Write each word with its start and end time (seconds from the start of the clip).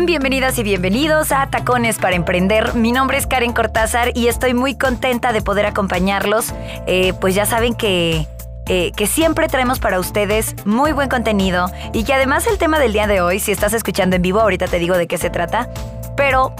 Bienvenidas 0.00 0.58
y 0.58 0.64
bienvenidos 0.64 1.30
a 1.30 1.46
Tacones 1.46 1.98
para 1.98 2.16
Emprender. 2.16 2.74
Mi 2.74 2.90
nombre 2.90 3.18
es 3.18 3.28
Karen 3.28 3.52
Cortázar 3.52 4.10
y 4.16 4.26
estoy 4.26 4.52
muy 4.52 4.74
contenta 4.74 5.32
de 5.32 5.42
poder 5.42 5.64
acompañarlos. 5.64 6.52
Eh, 6.86 7.12
pues 7.20 7.36
ya 7.36 7.46
saben 7.46 7.74
que 7.74 8.26
eh, 8.66 8.90
que 8.96 9.06
siempre 9.06 9.46
traemos 9.46 9.78
para 9.78 10.00
ustedes 10.00 10.56
muy 10.64 10.92
buen 10.92 11.08
contenido 11.08 11.70
y 11.92 12.02
que 12.02 12.14
además 12.14 12.48
el 12.48 12.58
tema 12.58 12.80
del 12.80 12.92
día 12.92 13.06
de 13.06 13.20
hoy, 13.20 13.38
si 13.38 13.52
estás 13.52 13.74
escuchando 13.74 14.16
en 14.16 14.22
vivo, 14.22 14.40
ahorita 14.40 14.66
te 14.66 14.80
digo 14.80 14.96
de 14.96 15.06
qué 15.06 15.18
se 15.18 15.30
trata, 15.30 15.68
pero 16.16 16.52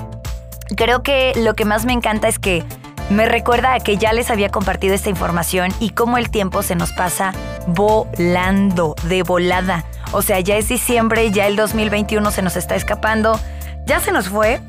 creo 0.77 1.03
que 1.03 1.33
lo 1.35 1.55
que 1.55 1.65
más 1.65 1.85
me 1.85 1.95
encanta 1.95 2.29
es 2.29 2.39
que 2.39 2.63
me 3.11 3.27
recuerda 3.27 3.75
a 3.75 3.81
que 3.81 3.97
ya 3.97 4.13
les 4.13 4.31
había 4.31 4.51
compartido 4.51 4.95
esta 4.95 5.11
información 5.11 5.73
y 5.81 5.91
cómo 5.91 6.17
el 6.17 6.31
tiempo 6.31 6.63
se 6.63 6.77
nos 6.77 6.93
pasa 6.93 7.33
volando, 7.67 8.95
de 9.05 9.23
volada. 9.23 9.85
O 10.13 10.23
sea, 10.23 10.41
ya 10.41 10.57
es 10.57 10.69
diciembre, 10.69 11.31
ya 11.31 11.47
el 11.47 11.57
2021 11.57 12.31
se 12.31 12.43
nos 12.43 12.57
está 12.57 12.75
escapando, 12.77 13.41
ya 13.87 13.99
se 14.01 14.13
nos 14.13 14.29
fue 14.29 14.61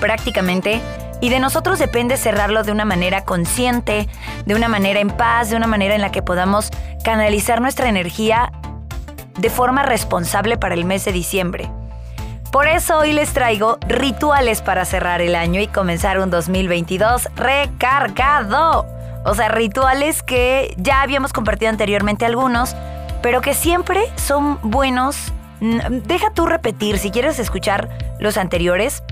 prácticamente 0.00 0.80
y 1.20 1.30
de 1.30 1.40
nosotros 1.40 1.78
depende 1.78 2.16
cerrarlo 2.16 2.62
de 2.62 2.72
una 2.72 2.84
manera 2.84 3.24
consciente, 3.24 4.08
de 4.46 4.54
una 4.54 4.68
manera 4.68 5.00
en 5.00 5.10
paz, 5.10 5.50
de 5.50 5.56
una 5.56 5.66
manera 5.66 5.94
en 5.94 6.00
la 6.00 6.12
que 6.12 6.22
podamos 6.22 6.70
canalizar 7.02 7.60
nuestra 7.60 7.88
energía 7.88 8.52
de 9.36 9.50
forma 9.50 9.82
responsable 9.82 10.56
para 10.56 10.74
el 10.74 10.84
mes 10.84 11.04
de 11.04 11.12
diciembre. 11.12 11.70
Por 12.52 12.66
eso 12.66 12.98
hoy 12.98 13.12
les 13.12 13.32
traigo 13.32 13.78
rituales 13.86 14.62
para 14.62 14.84
cerrar 14.84 15.20
el 15.20 15.34
año 15.34 15.60
y 15.60 15.66
comenzar 15.66 16.18
un 16.18 16.30
2022 16.30 17.28
recargado. 17.36 18.86
O 19.24 19.34
sea, 19.34 19.48
rituales 19.48 20.22
que 20.22 20.74
ya 20.78 21.02
habíamos 21.02 21.32
compartido 21.32 21.68
anteriormente 21.68 22.24
algunos, 22.24 22.74
pero 23.22 23.40
que 23.40 23.54
siempre 23.54 24.00
son 24.16 24.58
buenos. 24.62 25.32
Deja 25.60 26.30
tú 26.34 26.46
repetir, 26.46 26.98
si 26.98 27.10
quieres 27.10 27.38
escuchar 27.38 27.88
los 28.20 28.36
anteriores, 28.36 29.02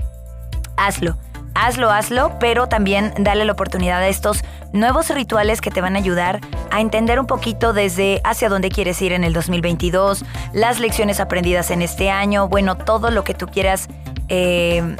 hazlo. 0.77 1.17
Hazlo, 1.59 1.89
hazlo, 1.89 2.37
pero 2.39 2.67
también 2.67 3.13
dale 3.17 3.43
la 3.43 3.53
oportunidad 3.53 3.99
a 4.01 4.07
estos 4.07 4.43
nuevos 4.73 5.09
rituales 5.09 5.59
que 5.59 5.71
te 5.71 5.81
van 5.81 5.95
a 5.95 5.99
ayudar 5.99 6.39
a 6.69 6.81
entender 6.81 7.19
un 7.19 7.25
poquito 7.25 7.73
desde 7.73 8.21
hacia 8.23 8.47
dónde 8.47 8.69
quieres 8.69 9.01
ir 9.01 9.11
en 9.11 9.23
el 9.23 9.33
2022, 9.33 10.23
las 10.53 10.79
lecciones 10.79 11.19
aprendidas 11.19 11.71
en 11.71 11.81
este 11.81 12.11
año, 12.11 12.47
bueno, 12.47 12.77
todo 12.77 13.09
lo 13.09 13.23
que 13.23 13.33
tú 13.33 13.47
quieras 13.47 13.87
eh, 14.29 14.95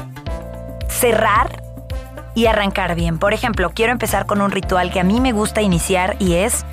cerrar 0.88 1.62
y 2.34 2.46
arrancar 2.46 2.94
bien. 2.94 3.18
Por 3.18 3.34
ejemplo, 3.34 3.70
quiero 3.74 3.92
empezar 3.92 4.26
con 4.26 4.40
un 4.40 4.50
ritual 4.50 4.90
que 4.90 5.00
a 5.00 5.04
mí 5.04 5.20
me 5.20 5.32
gusta 5.32 5.62
iniciar 5.62 6.16
y 6.18 6.34
es 6.34 6.64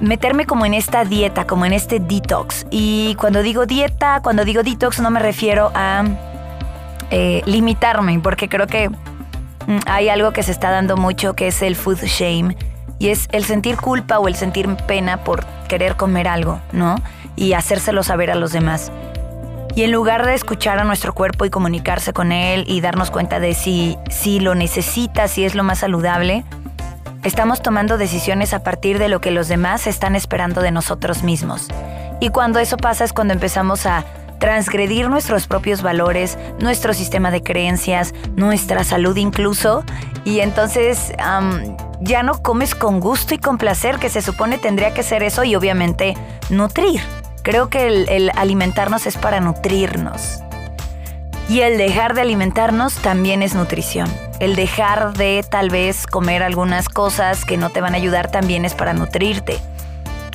meterme 0.00 0.46
como 0.46 0.66
en 0.66 0.74
esta 0.74 1.04
dieta, 1.04 1.46
como 1.46 1.66
en 1.66 1.72
este 1.72 2.00
detox. 2.00 2.66
Y 2.70 3.16
cuando 3.16 3.42
digo 3.42 3.66
dieta, 3.66 4.20
cuando 4.22 4.44
digo 4.44 4.62
detox 4.62 5.00
no 5.00 5.10
me 5.10 5.20
refiero 5.20 5.70
a 5.74 6.04
eh, 7.10 7.42
limitarme, 7.46 8.18
porque 8.20 8.48
creo 8.48 8.66
que 8.66 8.88
mm, 8.88 9.78
hay 9.86 10.08
algo 10.08 10.32
que 10.32 10.42
se 10.42 10.52
está 10.52 10.70
dando 10.70 10.96
mucho 10.96 11.34
que 11.34 11.48
es 11.48 11.62
el 11.62 11.76
food 11.76 12.02
shame. 12.04 12.56
Y 12.98 13.08
es 13.08 13.28
el 13.32 13.44
sentir 13.44 13.76
culpa 13.76 14.18
o 14.18 14.28
el 14.28 14.36
sentir 14.36 14.68
pena 14.86 15.24
por 15.24 15.44
querer 15.68 15.96
comer 15.96 16.28
algo, 16.28 16.60
¿no? 16.72 16.96
Y 17.34 17.52
hacérselo 17.52 18.02
saber 18.04 18.30
a 18.30 18.36
los 18.36 18.52
demás. 18.52 18.92
Y 19.74 19.82
en 19.82 19.90
lugar 19.90 20.24
de 20.24 20.34
escuchar 20.34 20.78
a 20.78 20.84
nuestro 20.84 21.12
cuerpo 21.12 21.44
y 21.44 21.50
comunicarse 21.50 22.12
con 22.12 22.30
él 22.30 22.64
y 22.68 22.80
darnos 22.80 23.10
cuenta 23.10 23.40
de 23.40 23.54
si, 23.54 23.98
si 24.08 24.38
lo 24.38 24.54
necesita, 24.54 25.26
si 25.26 25.44
es 25.44 25.56
lo 25.56 25.64
más 25.64 25.80
saludable, 25.80 26.44
Estamos 27.24 27.62
tomando 27.62 27.96
decisiones 27.96 28.52
a 28.52 28.62
partir 28.62 28.98
de 28.98 29.08
lo 29.08 29.22
que 29.22 29.30
los 29.30 29.48
demás 29.48 29.86
están 29.86 30.14
esperando 30.14 30.60
de 30.60 30.70
nosotros 30.70 31.22
mismos. 31.22 31.68
Y 32.20 32.28
cuando 32.28 32.58
eso 32.58 32.76
pasa 32.76 33.02
es 33.02 33.14
cuando 33.14 33.32
empezamos 33.32 33.86
a 33.86 34.04
transgredir 34.38 35.08
nuestros 35.08 35.46
propios 35.46 35.80
valores, 35.80 36.36
nuestro 36.58 36.92
sistema 36.92 37.30
de 37.30 37.42
creencias, 37.42 38.12
nuestra 38.36 38.84
salud 38.84 39.16
incluso, 39.16 39.84
y 40.26 40.40
entonces 40.40 41.14
ya 42.02 42.22
no 42.22 42.42
comes 42.42 42.74
con 42.74 43.00
gusto 43.00 43.34
y 43.34 43.38
con 43.38 43.56
placer, 43.56 43.98
que 43.98 44.10
se 44.10 44.20
supone 44.20 44.58
tendría 44.58 44.92
que 44.92 45.02
ser 45.02 45.22
eso, 45.22 45.44
y 45.44 45.56
obviamente 45.56 46.14
nutrir. 46.50 47.00
Creo 47.42 47.70
que 47.70 47.86
el 47.86 48.30
alimentarnos 48.36 49.06
es 49.06 49.16
para 49.16 49.40
nutrirnos. 49.40 50.40
Y 51.48 51.60
el 51.60 51.76
dejar 51.76 52.14
de 52.14 52.22
alimentarnos 52.22 52.94
también 52.94 53.42
es 53.42 53.54
nutrición. 53.54 54.10
El 54.40 54.56
dejar 54.56 55.12
de 55.12 55.44
tal 55.48 55.68
vez 55.68 56.06
comer 56.06 56.42
algunas 56.42 56.88
cosas 56.88 57.44
que 57.44 57.58
no 57.58 57.70
te 57.70 57.80
van 57.80 57.94
a 57.94 57.98
ayudar 57.98 58.30
también 58.30 58.64
es 58.64 58.74
para 58.74 58.94
nutrirte. 58.94 59.58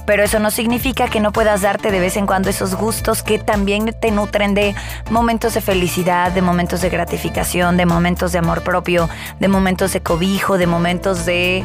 Pero 0.05 0.23
eso 0.23 0.39
no 0.39 0.49
significa 0.49 1.07
que 1.07 1.19
no 1.19 1.31
puedas 1.31 1.61
darte 1.61 1.91
de 1.91 1.99
vez 1.99 2.15
en 2.15 2.25
cuando 2.25 2.49
esos 2.49 2.75
gustos 2.75 3.21
que 3.21 3.37
también 3.37 3.93
te 3.99 4.11
nutren 4.11 4.53
de 4.53 4.73
momentos 5.09 5.53
de 5.55 5.61
felicidad, 5.61 6.31
de 6.31 6.41
momentos 6.41 6.81
de 6.81 6.89
gratificación, 6.89 7.77
de 7.77 7.85
momentos 7.85 8.31
de 8.31 8.39
amor 8.39 8.63
propio, 8.63 9.09
de 9.39 9.47
momentos 9.47 9.93
de 9.93 10.01
cobijo, 10.01 10.57
de 10.57 10.67
momentos 10.67 11.25
de... 11.25 11.63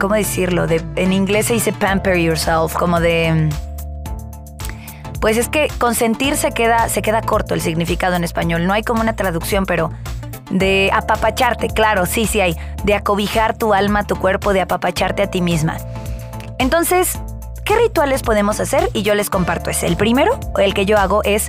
¿Cómo 0.00 0.14
decirlo? 0.14 0.68
De, 0.68 0.80
en 0.94 1.12
inglés 1.12 1.46
se 1.46 1.54
dice 1.54 1.72
pamper 1.72 2.16
yourself, 2.16 2.74
como 2.74 3.00
de 3.00 3.48
pues 5.20 5.36
es 5.36 5.48
que 5.48 5.68
consentir 5.78 6.36
se 6.36 6.52
queda, 6.52 6.88
se 6.88 7.02
queda 7.02 7.22
corto 7.22 7.54
el 7.54 7.60
significado 7.60 8.16
en 8.16 8.24
español. 8.24 8.66
No 8.66 8.72
hay 8.72 8.82
como 8.82 9.00
una 9.00 9.16
traducción, 9.16 9.66
pero 9.66 9.90
de 10.50 10.90
apapacharte, 10.92 11.68
claro, 11.68 12.06
sí, 12.06 12.26
sí 12.26 12.40
hay. 12.40 12.56
De 12.84 12.94
acobijar 12.94 13.56
tu 13.56 13.74
alma, 13.74 14.06
tu 14.06 14.16
cuerpo, 14.16 14.52
de 14.52 14.60
apapacharte 14.60 15.22
a 15.22 15.30
ti 15.30 15.40
misma. 15.40 15.78
Entonces, 16.58 17.18
¿qué 17.64 17.76
rituales 17.76 18.22
podemos 18.22 18.60
hacer? 18.60 18.88
Y 18.94 19.02
yo 19.02 19.14
les 19.14 19.30
comparto 19.30 19.70
ese. 19.70 19.86
El 19.86 19.96
primero, 19.96 20.38
el 20.58 20.74
que 20.74 20.86
yo 20.86 20.98
hago, 20.98 21.22
es 21.24 21.48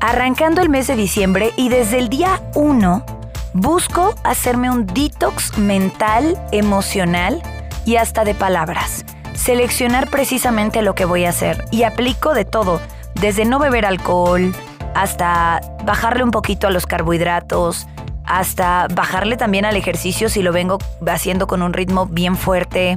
arrancando 0.00 0.62
el 0.62 0.68
mes 0.68 0.86
de 0.86 0.96
diciembre 0.96 1.52
y 1.56 1.68
desde 1.68 1.98
el 1.98 2.08
día 2.08 2.40
1 2.54 3.04
busco 3.52 4.14
hacerme 4.24 4.70
un 4.70 4.86
detox 4.86 5.58
mental, 5.58 6.40
emocional 6.52 7.42
y 7.84 7.96
hasta 7.96 8.24
de 8.24 8.34
palabras. 8.34 9.04
Seleccionar 9.34 10.08
precisamente 10.08 10.82
lo 10.82 10.94
que 10.94 11.04
voy 11.04 11.24
a 11.24 11.30
hacer 11.30 11.64
y 11.70 11.82
aplico 11.82 12.34
de 12.34 12.44
todo 12.44 12.80
desde 13.20 13.44
no 13.44 13.58
beber 13.58 13.84
alcohol 13.86 14.54
hasta 14.94 15.60
bajarle 15.84 16.24
un 16.24 16.30
poquito 16.30 16.66
a 16.66 16.70
los 16.70 16.86
carbohidratos, 16.86 17.86
hasta 18.24 18.86
bajarle 18.92 19.36
también 19.36 19.64
al 19.64 19.76
ejercicio 19.76 20.28
si 20.28 20.42
lo 20.42 20.52
vengo 20.52 20.78
haciendo 21.06 21.46
con 21.46 21.62
un 21.62 21.72
ritmo 21.72 22.06
bien 22.06 22.36
fuerte, 22.36 22.96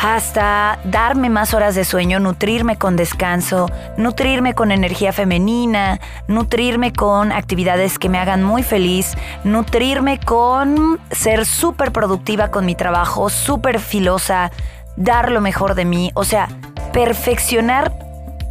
hasta 0.00 0.78
darme 0.84 1.28
más 1.28 1.54
horas 1.54 1.74
de 1.74 1.84
sueño, 1.84 2.20
nutrirme 2.20 2.76
con 2.76 2.96
descanso, 2.96 3.68
nutrirme 3.96 4.54
con 4.54 4.70
energía 4.70 5.12
femenina, 5.12 6.00
nutrirme 6.28 6.92
con 6.92 7.32
actividades 7.32 7.98
que 7.98 8.08
me 8.08 8.18
hagan 8.18 8.44
muy 8.44 8.62
feliz, 8.62 9.16
nutrirme 9.42 10.20
con 10.20 11.00
ser 11.10 11.46
súper 11.46 11.92
productiva 11.92 12.50
con 12.50 12.64
mi 12.64 12.74
trabajo, 12.74 13.28
súper 13.28 13.80
filosa, 13.80 14.52
dar 14.96 15.32
lo 15.32 15.40
mejor 15.40 15.74
de 15.74 15.84
mí, 15.84 16.12
o 16.14 16.24
sea, 16.24 16.48
perfeccionar 16.92 18.07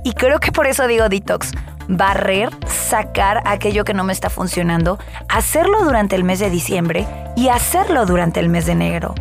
y 0.07 0.13
creo 0.13 0.39
que 0.39 0.53
por 0.53 0.67
eso 0.67 0.87
digo 0.87 1.09
detox. 1.09 1.51
Barrer, 1.89 2.49
sacar 2.65 3.43
aquello 3.45 3.83
que 3.83 3.93
no 3.93 4.05
me 4.05 4.13
está 4.13 4.29
funcionando, 4.29 4.97
hacerlo 5.27 5.83
durante 5.83 6.15
el 6.15 6.23
mes 6.23 6.39
de 6.39 6.49
diciembre 6.49 7.05
y 7.35 7.49
hacerlo 7.49 8.05
durante 8.05 8.39
el 8.39 8.47
mes 8.47 8.65
de 8.67 8.71
enero. 8.71 9.15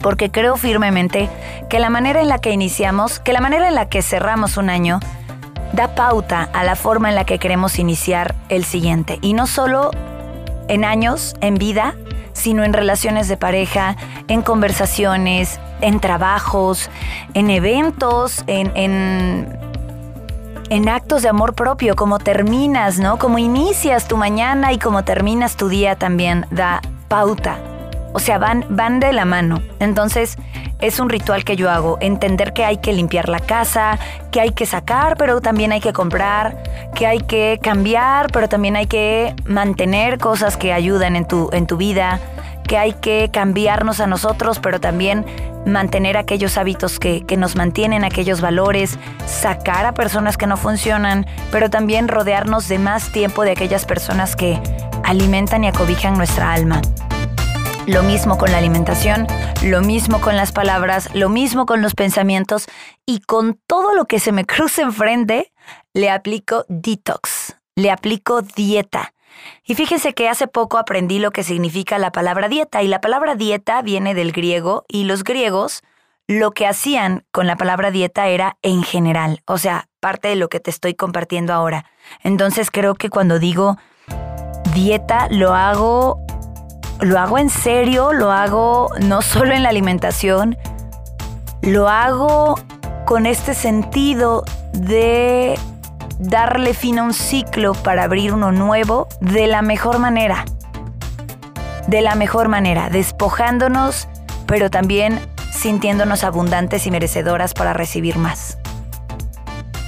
Porque 0.00 0.30
creo 0.30 0.56
firmemente 0.56 1.28
que 1.68 1.78
la 1.78 1.90
manera 1.90 2.22
en 2.22 2.28
la 2.28 2.38
que 2.38 2.52
iniciamos, 2.52 3.20
que 3.20 3.34
la 3.34 3.42
manera 3.42 3.68
en 3.68 3.74
la 3.74 3.90
que 3.90 4.00
cerramos 4.00 4.56
un 4.56 4.70
año, 4.70 4.98
da 5.74 5.94
pauta 5.94 6.48
a 6.54 6.64
la 6.64 6.74
forma 6.74 7.10
en 7.10 7.14
la 7.14 7.26
que 7.26 7.38
queremos 7.38 7.78
iniciar 7.78 8.34
el 8.48 8.64
siguiente. 8.64 9.18
Y 9.20 9.34
no 9.34 9.46
solo 9.46 9.90
en 10.68 10.86
años, 10.86 11.36
en 11.42 11.56
vida, 11.56 11.96
sino 12.32 12.64
en 12.64 12.72
relaciones 12.72 13.28
de 13.28 13.36
pareja, 13.36 13.96
en 14.28 14.40
conversaciones, 14.40 15.60
en 15.82 16.00
trabajos, 16.00 16.88
en 17.34 17.50
eventos, 17.50 18.42
en, 18.46 18.72
en 18.74 19.71
en 20.72 20.88
actos 20.88 21.20
de 21.20 21.28
amor 21.28 21.52
propio, 21.52 21.94
como 21.94 22.18
terminas, 22.18 22.98
¿no? 22.98 23.18
Como 23.18 23.36
inicias 23.38 24.08
tu 24.08 24.16
mañana 24.16 24.72
y 24.72 24.78
como 24.78 25.04
terminas 25.04 25.54
tu 25.54 25.68
día 25.68 25.96
también 25.96 26.46
da 26.50 26.80
pauta. 27.08 27.58
O 28.14 28.18
sea, 28.18 28.38
van, 28.38 28.64
van 28.70 28.98
de 28.98 29.12
la 29.12 29.26
mano. 29.26 29.60
Entonces, 29.80 30.38
es 30.80 30.98
un 30.98 31.10
ritual 31.10 31.44
que 31.44 31.56
yo 31.56 31.70
hago, 31.70 31.98
entender 32.00 32.54
que 32.54 32.64
hay 32.64 32.78
que 32.78 32.94
limpiar 32.94 33.28
la 33.28 33.40
casa, 33.40 33.98
que 34.30 34.40
hay 34.40 34.52
que 34.52 34.64
sacar, 34.64 35.18
pero 35.18 35.42
también 35.42 35.72
hay 35.72 35.80
que 35.80 35.92
comprar, 35.92 36.62
que 36.94 37.06
hay 37.06 37.20
que 37.20 37.60
cambiar, 37.62 38.32
pero 38.32 38.48
también 38.48 38.74
hay 38.74 38.86
que 38.86 39.34
mantener 39.44 40.16
cosas 40.16 40.56
que 40.56 40.72
ayudan 40.72 41.16
en 41.16 41.26
tu, 41.26 41.50
en 41.52 41.66
tu 41.66 41.76
vida, 41.76 42.18
que 42.66 42.78
hay 42.78 42.92
que 42.94 43.30
cambiarnos 43.32 44.00
a 44.00 44.06
nosotros, 44.06 44.58
pero 44.60 44.80
también 44.80 45.24
mantener 45.66 46.16
aquellos 46.16 46.58
hábitos 46.58 46.98
que, 46.98 47.24
que, 47.26 47.36
nos 47.36 47.56
mantienen, 47.56 48.04
aquellos 48.04 48.40
valores, 48.40 48.98
sacar 49.26 49.86
a 49.86 49.94
personas 49.94 50.36
que 50.36 50.46
no 50.46 50.56
funcionan, 50.56 51.26
pero 51.50 51.70
también 51.70 52.08
rodearnos 52.08 52.68
de 52.68 52.78
más 52.78 53.12
tiempo 53.12 53.44
de 53.44 53.52
aquellas 53.52 53.84
personas 53.84 54.36
que 54.36 54.60
alimentan 55.04 55.64
y 55.64 55.68
acobijan 55.68 56.16
nuestra 56.16 56.52
alma. 56.52 56.80
Lo 57.86 58.04
mismo 58.04 58.38
con 58.38 58.52
la 58.52 58.58
alimentación, 58.58 59.26
lo 59.64 59.80
mismo 59.80 60.20
con 60.20 60.36
las 60.36 60.52
palabras, 60.52 61.08
lo 61.14 61.28
mismo 61.28 61.66
con 61.66 61.82
los 61.82 61.94
pensamientos 61.94 62.66
y 63.06 63.20
con 63.20 63.58
todo 63.66 63.94
lo 63.94 64.04
que 64.04 64.20
se 64.20 64.30
me 64.30 64.44
cruce 64.44 64.82
enfrente, 64.82 65.52
le 65.92 66.08
aplico 66.08 66.64
detox, 66.68 67.56
le 67.74 67.90
aplico 67.90 68.42
dieta. 68.42 69.14
Y 69.64 69.74
fíjense 69.74 70.14
que 70.14 70.28
hace 70.28 70.46
poco 70.46 70.78
aprendí 70.78 71.18
lo 71.18 71.30
que 71.30 71.42
significa 71.42 71.98
la 71.98 72.12
palabra 72.12 72.48
dieta 72.48 72.82
y 72.82 72.88
la 72.88 73.00
palabra 73.00 73.34
dieta 73.34 73.82
viene 73.82 74.14
del 74.14 74.32
griego 74.32 74.84
y 74.88 75.04
los 75.04 75.24
griegos 75.24 75.82
lo 76.28 76.52
que 76.52 76.66
hacían 76.66 77.24
con 77.30 77.46
la 77.46 77.56
palabra 77.56 77.90
dieta 77.90 78.28
era 78.28 78.56
en 78.62 78.82
general, 78.82 79.42
o 79.46 79.58
sea, 79.58 79.88
parte 80.00 80.28
de 80.28 80.36
lo 80.36 80.48
que 80.48 80.60
te 80.60 80.70
estoy 80.70 80.94
compartiendo 80.94 81.52
ahora. 81.52 81.86
Entonces 82.22 82.70
creo 82.70 82.94
que 82.94 83.10
cuando 83.10 83.38
digo 83.38 83.76
dieta 84.74 85.28
lo 85.30 85.54
hago 85.54 86.18
lo 87.00 87.18
hago 87.18 87.38
en 87.38 87.50
serio, 87.50 88.12
lo 88.12 88.30
hago 88.30 88.88
no 89.00 89.22
solo 89.22 89.52
en 89.54 89.64
la 89.64 89.70
alimentación, 89.70 90.56
lo 91.62 91.88
hago 91.88 92.54
con 93.06 93.26
este 93.26 93.54
sentido 93.54 94.44
de 94.72 95.58
darle 96.18 96.74
fin 96.74 96.98
a 96.98 97.02
un 97.02 97.14
ciclo 97.14 97.74
para 97.74 98.04
abrir 98.04 98.32
uno 98.32 98.52
nuevo 98.52 99.08
de 99.20 99.46
la 99.46 99.62
mejor 99.62 99.98
manera. 99.98 100.44
De 101.86 102.00
la 102.00 102.14
mejor 102.14 102.48
manera, 102.48 102.90
despojándonos, 102.90 104.08
pero 104.46 104.70
también 104.70 105.20
sintiéndonos 105.52 106.24
abundantes 106.24 106.86
y 106.86 106.90
merecedoras 106.90 107.54
para 107.54 107.72
recibir 107.72 108.16
más. 108.16 108.58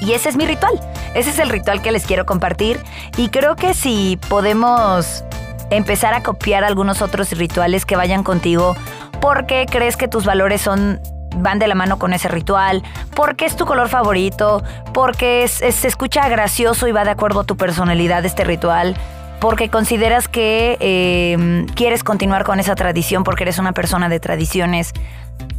Y 0.01 0.13
ese 0.13 0.29
es 0.29 0.37
mi 0.37 0.47
ritual. 0.47 0.79
Ese 1.15 1.31
es 1.31 1.39
el 1.39 1.49
ritual 1.49 1.81
que 1.81 1.93
les 1.93 2.05
quiero 2.07 2.27
compartir 2.27 2.81
y 3.17 3.29
creo 3.29 3.57
que 3.57 3.73
si 3.73 4.19
podemos 4.29 5.25
empezar 5.71 6.13
a 6.13 6.23
copiar 6.23 6.65
algunos 6.65 7.03
otros 7.03 7.31
rituales 7.33 7.87
que 7.87 7.97
vayan 7.97 8.23
contigo 8.23 8.77
porque 9.21 9.67
crees 9.71 9.97
que 9.97 10.09
tus 10.09 10.25
valores 10.25 10.61
son 10.61 11.01
van 11.37 11.59
de 11.59 11.67
la 11.67 11.75
mano 11.75 11.99
con 11.99 12.13
ese 12.13 12.29
ritual, 12.29 12.83
porque 13.15 13.45
es 13.45 13.57
tu 13.57 13.67
color 13.67 13.89
favorito, 13.89 14.63
porque 14.93 15.47
se 15.49 15.89
escucha 15.89 16.29
gracioso 16.29 16.89
y 16.89 16.93
va 16.93 17.05
de 17.05 17.11
acuerdo 17.11 17.41
a 17.41 17.45
tu 17.45 17.57
personalidad 17.57 18.25
este 18.25 18.45
ritual, 18.45 18.97
porque 19.41 19.69
consideras 19.69 20.29
que 20.29 20.79
em, 20.81 21.67
quieres 21.67 22.03
continuar 22.03 22.45
con 22.45 22.61
esa 22.61 22.75
tradición 22.75 23.25
porque 23.25 23.45
eres 23.45 23.59
una 23.59 23.73
persona 23.73 24.09
de 24.09 24.21
tradiciones. 24.21 24.93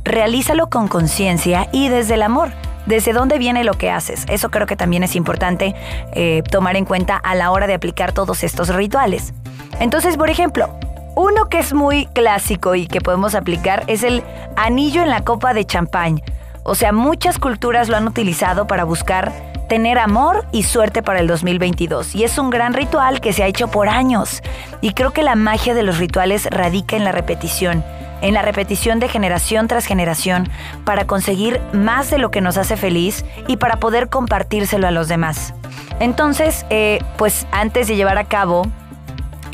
Realízalo 0.04 0.70
con 0.70 0.88
conciencia 0.88 1.68
y 1.72 1.90
desde 1.90 2.16
el 2.16 2.24
amor. 2.24 2.52
¿Desde 2.86 3.14
dónde 3.14 3.40
viene 3.40 3.64
lo 3.64 3.74
que 3.74 3.90
haces? 3.90 4.26
Eso 4.30 4.50
creo 4.50 4.68
que 4.68 4.76
también 4.76 5.04
es 5.04 5.16
importante 5.16 5.74
eh, 6.14 6.44
tomar 6.50 6.76
en 6.76 6.86
cuenta 6.86 7.18
a 7.18 7.34
la 7.34 7.52
hora 7.52 7.66
de 7.66 7.74
aplicar 7.74 8.12
todos 8.12 8.44
estos 8.44 8.70
rituales. 8.70 9.34
Entonces, 9.80 10.18
por 10.18 10.30
ejemplo, 10.30 10.70
uno 11.16 11.48
que 11.50 11.60
es 11.60 11.74
muy 11.74 12.06
clásico 12.08 12.76
y 12.76 12.88
que 12.88 13.02
podemos 13.02 13.36
aplicar 13.36 13.84
es 13.88 14.04
el 14.04 14.24
anillo 14.56 15.02
en 15.02 15.10
la 15.10 15.22
copa 15.22 15.54
de 15.54 15.66
champán. 15.66 16.22
O 16.64 16.76
sea, 16.76 16.92
muchas 16.92 17.40
culturas 17.40 17.90
lo 17.90 17.98
han 17.98 18.08
utilizado 18.08 18.68
para 18.68 18.84
buscar 18.84 19.32
tener 19.68 19.98
amor 19.98 20.46
y 20.52 20.64
suerte 20.64 21.02
para 21.02 21.20
el 21.20 21.28
2022. 21.28 22.16
Y 22.16 22.24
es 22.24 22.38
un 22.38 22.50
gran 22.50 22.74
ritual 22.74 23.22
que 23.22 23.34
se 23.34 23.44
ha 23.44 23.48
hecho 23.48 23.70
por 23.70 23.88
años. 23.88 24.42
Y 24.82 24.94
creo 24.94 25.12
que 25.12 25.24
la 25.24 25.36
magia 25.36 25.74
de 25.74 25.84
los 25.84 25.98
rituales 25.98 26.48
radica 26.52 26.96
en 26.96 27.04
la 27.04 27.12
repetición, 27.12 27.84
en 28.22 28.34
la 28.34 28.42
repetición 28.42 29.00
de 29.00 29.08
generación 29.08 29.68
tras 29.68 29.86
generación 29.86 30.50
para 30.86 31.08
conseguir 31.08 31.62
más 31.74 32.10
de 32.10 32.18
lo 32.18 32.32
que 32.32 32.42
nos 32.42 32.58
hace 32.58 32.78
feliz 32.78 33.26
y 33.48 33.58
para 33.58 33.78
poder 33.78 34.10
compartírselo 34.10 34.88
a 34.88 34.92
los 34.92 35.08
demás. 35.08 35.54
Entonces, 36.00 36.66
eh, 36.70 37.00
pues 37.18 37.48
antes 37.52 37.88
de 37.88 37.96
llevar 37.96 38.18
a 38.18 38.26
cabo 38.26 38.64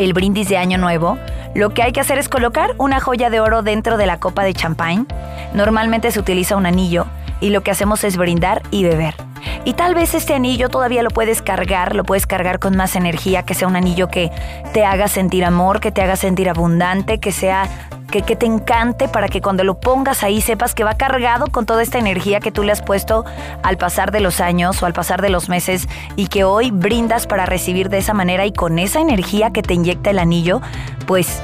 el 0.03 0.13
brindis 0.13 0.49
de 0.49 0.57
Año 0.57 0.77
Nuevo, 0.77 1.17
lo 1.53 1.69
que 1.71 1.83
hay 1.83 1.91
que 1.91 1.99
hacer 1.99 2.17
es 2.17 2.27
colocar 2.27 2.71
una 2.77 2.99
joya 2.99 3.29
de 3.29 3.39
oro 3.39 3.61
dentro 3.61 3.97
de 3.97 4.05
la 4.05 4.19
copa 4.19 4.43
de 4.43 4.53
champán. 4.53 5.07
Normalmente 5.53 6.11
se 6.11 6.19
utiliza 6.19 6.55
un 6.55 6.65
anillo 6.65 7.05
y 7.39 7.49
lo 7.49 7.61
que 7.61 7.71
hacemos 7.71 8.03
es 8.03 8.17
brindar 8.17 8.63
y 8.71 8.83
beber. 8.83 9.15
Y 9.63 9.73
tal 9.73 9.93
vez 9.93 10.13
este 10.13 10.33
anillo 10.33 10.69
todavía 10.69 11.03
lo 11.03 11.09
puedes 11.09 11.41
cargar, 11.41 11.95
lo 11.95 12.03
puedes 12.03 12.25
cargar 12.25 12.59
con 12.59 12.75
más 12.75 12.95
energía, 12.95 13.43
que 13.43 13.53
sea 13.53 13.67
un 13.67 13.75
anillo 13.75 14.07
que 14.07 14.31
te 14.73 14.85
haga 14.85 15.07
sentir 15.07 15.45
amor, 15.45 15.79
que 15.79 15.91
te 15.91 16.01
haga 16.01 16.15
sentir 16.15 16.49
abundante, 16.49 17.19
que 17.19 17.31
sea 17.31 17.67
que, 18.11 18.35
te 18.35 18.45
encante 18.45 19.07
para 19.07 19.29
que 19.29 19.41
cuando 19.41 19.63
lo 19.63 19.79
pongas 19.79 20.23
ahí 20.23 20.41
sepas 20.41 20.75
que 20.75 20.83
va 20.83 20.95
cargado 20.95 21.47
con 21.47 21.65
toda 21.65 21.81
esta 21.81 21.97
energía 21.97 22.39
que 22.41 22.51
tú 22.51 22.63
le 22.63 22.71
has 22.71 22.81
puesto 22.81 23.25
al 23.63 23.77
pasar 23.77 24.11
de 24.11 24.19
los 24.19 24.41
años 24.41 24.83
o 24.83 24.85
al 24.85 24.93
pasar 24.93 25.21
de 25.21 25.29
los 25.29 25.47
meses 25.47 25.87
y 26.17 26.27
que 26.27 26.43
hoy 26.43 26.71
brindas 26.71 27.25
para 27.25 27.45
recibir 27.45 27.89
de 27.89 27.99
esa 27.99 28.13
manera 28.13 28.45
y 28.45 28.51
con 28.51 28.77
esa 28.77 28.99
energía 28.99 29.51
que 29.51 29.63
te 29.63 29.73
inyecta 29.73 30.09
el 30.09 30.19
anillo, 30.19 30.61
pues 31.07 31.41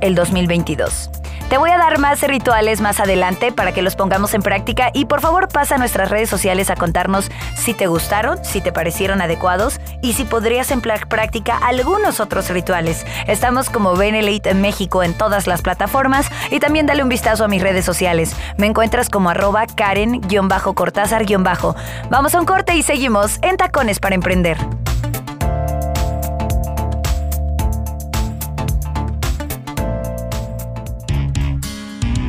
el 0.00 0.14
2022. 0.14 1.10
Te 1.48 1.58
voy 1.58 1.70
a 1.70 1.78
dar 1.78 2.00
más 2.00 2.20
rituales 2.22 2.80
más 2.80 2.98
adelante 2.98 3.52
para 3.52 3.70
que 3.70 3.80
los 3.80 3.94
pongamos 3.94 4.34
en 4.34 4.42
práctica 4.42 4.90
y 4.92 5.04
por 5.04 5.20
favor 5.20 5.48
pasa 5.48 5.76
a 5.76 5.78
nuestras 5.78 6.10
redes 6.10 6.28
sociales 6.28 6.70
a 6.70 6.74
contarnos 6.74 7.30
si 7.54 7.72
te 7.72 7.86
gustaron, 7.86 8.44
si 8.44 8.60
te 8.60 8.72
parecieron 8.72 9.22
adecuados 9.22 9.80
y 10.02 10.14
si 10.14 10.24
podrías 10.24 10.72
emplear 10.72 11.06
práctica 11.06 11.56
algunos 11.56 12.18
otros 12.18 12.50
rituales. 12.50 13.06
Estamos 13.28 13.70
como 13.70 13.94
Benelite 13.94 14.50
en 14.50 14.60
México 14.60 15.04
en 15.04 15.14
todas 15.14 15.46
las 15.46 15.62
plataformas 15.62 16.28
y 16.50 16.58
también 16.58 16.86
dale 16.86 17.04
un 17.04 17.08
vistazo 17.08 17.44
a 17.44 17.48
mis 17.48 17.62
redes 17.62 17.84
sociales. 17.84 18.34
Me 18.56 18.66
encuentras 18.66 19.08
como 19.08 19.30
arroba 19.30 19.66
Karen-Cortázar- 19.66 21.76
Vamos 22.10 22.34
a 22.34 22.40
un 22.40 22.46
corte 22.46 22.74
y 22.74 22.82
seguimos 22.82 23.38
en 23.42 23.56
Tacones 23.56 24.00
para 24.00 24.16
Emprender. 24.16 24.58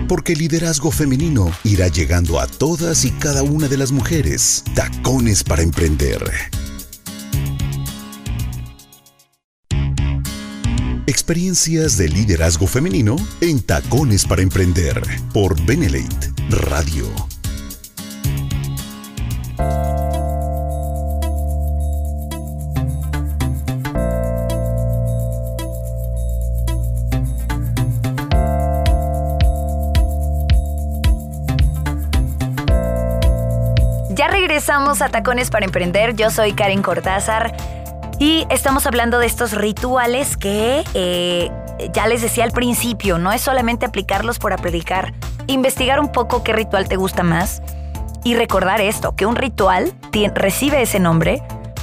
Porque 0.08 0.34
el 0.34 0.40
liderazgo 0.40 0.92
femenino 0.92 1.52
irá 1.64 1.88
llegando 1.88 2.40
a 2.40 2.48
todas 2.48 3.06
y 3.06 3.12
cada 3.12 3.44
una 3.44 3.68
de 3.68 3.78
las 3.78 3.92
mujeres. 3.92 4.64
Tacones 4.74 5.44
para 5.44 5.62
emprender. 5.62 6.22
Experiencias 11.06 11.98
de 11.98 12.10
liderazgo 12.10 12.68
femenino 12.68 13.16
en 13.42 13.62
Tacones 13.62 14.26
para 14.26 14.42
emprender 14.42 15.02
por 15.34 15.60
Benelate 15.66 16.34
Radio. 16.50 17.37
Regresamos 34.88 35.12
Tacones 35.12 35.50
para 35.50 35.66
Emprender. 35.66 36.16
Yo 36.16 36.30
soy 36.30 36.54
Karen 36.54 36.82
Cortázar 36.82 37.54
y 38.20 38.48
estamos 38.50 38.86
hablando 38.86 39.20
de 39.20 39.26
estos 39.26 39.52
rituales 39.52 40.38
que 40.38 40.86
eh, 40.94 41.52
ya 41.92 42.08
les 42.08 42.22
decía 42.22 42.46
al 42.46 42.52
principio, 42.52 43.18
no 43.18 43.34
es 43.34 43.42
solamente 43.42 43.86
aplicarlos 43.86 44.40
por 44.40 44.54
aplicar, 44.54 45.14
investigar 45.48 46.00
un 46.00 46.10
poco 46.10 46.42
qué 46.42 46.54
ritual 46.54 46.88
te 46.88 46.96
gusta 46.96 47.24
más 47.24 47.62
y 48.24 48.36
recordar 48.36 48.80
esto, 48.80 49.14
que 49.14 49.26
un 49.26 49.36
ritual 49.36 49.94
recibe 50.34 50.82
ese 50.82 51.02
nombre 51.02 51.42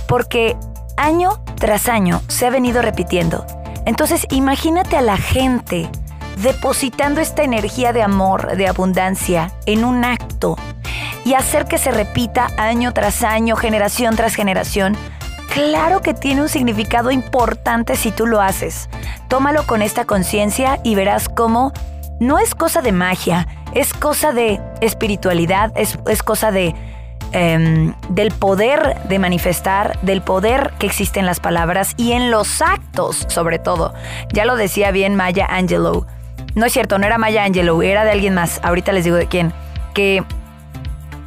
porque 0.08 0.56
año 0.96 1.44
tras 1.56 1.90
año 1.90 2.22
se 2.28 2.46
ha 2.46 2.50
venido 2.50 2.80
repitiendo. 2.80 3.44
Entonces 3.84 4.26
imagínate 4.30 4.96
a 4.96 5.02
la 5.02 5.18
gente 5.18 5.90
depositando 6.42 7.20
esta 7.20 7.42
energía 7.42 7.92
de 7.92 8.02
amor, 8.02 8.56
de 8.56 8.66
abundancia 8.66 9.52
en 9.66 9.84
un 9.84 10.06
acto 10.06 10.56
y 11.24 11.34
hacer 11.34 11.64
que 11.64 11.78
se 11.78 11.90
repita 11.90 12.48
año 12.58 12.92
tras 12.92 13.22
año, 13.22 13.56
generación 13.56 14.16
tras 14.16 14.34
generación, 14.34 14.96
claro 15.52 16.00
que 16.00 16.14
tiene 16.14 16.42
un 16.42 16.48
significado 16.48 17.10
importante 17.10 17.96
si 17.96 18.10
tú 18.10 18.26
lo 18.26 18.40
haces. 18.40 18.88
Tómalo 19.28 19.66
con 19.66 19.82
esta 19.82 20.04
conciencia 20.04 20.78
y 20.84 20.94
verás 20.94 21.28
cómo 21.28 21.72
no 22.20 22.38
es 22.38 22.54
cosa 22.54 22.82
de 22.82 22.92
magia, 22.92 23.48
es 23.72 23.92
cosa 23.92 24.32
de 24.32 24.60
espiritualidad, 24.80 25.72
es, 25.76 26.22
cosa 26.22 26.52
de 26.52 26.74
em, 27.32 27.94
del 28.08 28.30
poder 28.30 28.96
de 29.08 29.18
manifestar, 29.18 29.98
del 30.02 30.22
poder 30.22 30.72
que 30.78 30.86
existe 30.86 31.18
en 31.18 31.26
las 31.26 31.40
palabras 31.40 31.94
y 31.96 32.12
en 32.12 32.30
los 32.30 32.62
actos, 32.62 33.26
sobre 33.28 33.58
todo. 33.58 33.94
Ya 34.32 34.44
lo 34.44 34.56
decía 34.56 34.90
bien 34.90 35.16
Maya 35.16 35.46
Angelou. 35.46 36.06
No 36.54 36.66
es 36.66 36.72
cierto, 36.72 36.98
no 36.98 37.06
era 37.06 37.18
Maya 37.18 37.44
Angelou, 37.44 37.82
era 37.82 38.04
de 38.04 38.12
alguien 38.12 38.34
más. 38.34 38.60
Ahorita 38.62 38.92
les 38.92 39.04
digo 39.04 39.16
de 39.16 39.26
quién. 39.26 39.52
Que 39.92 40.22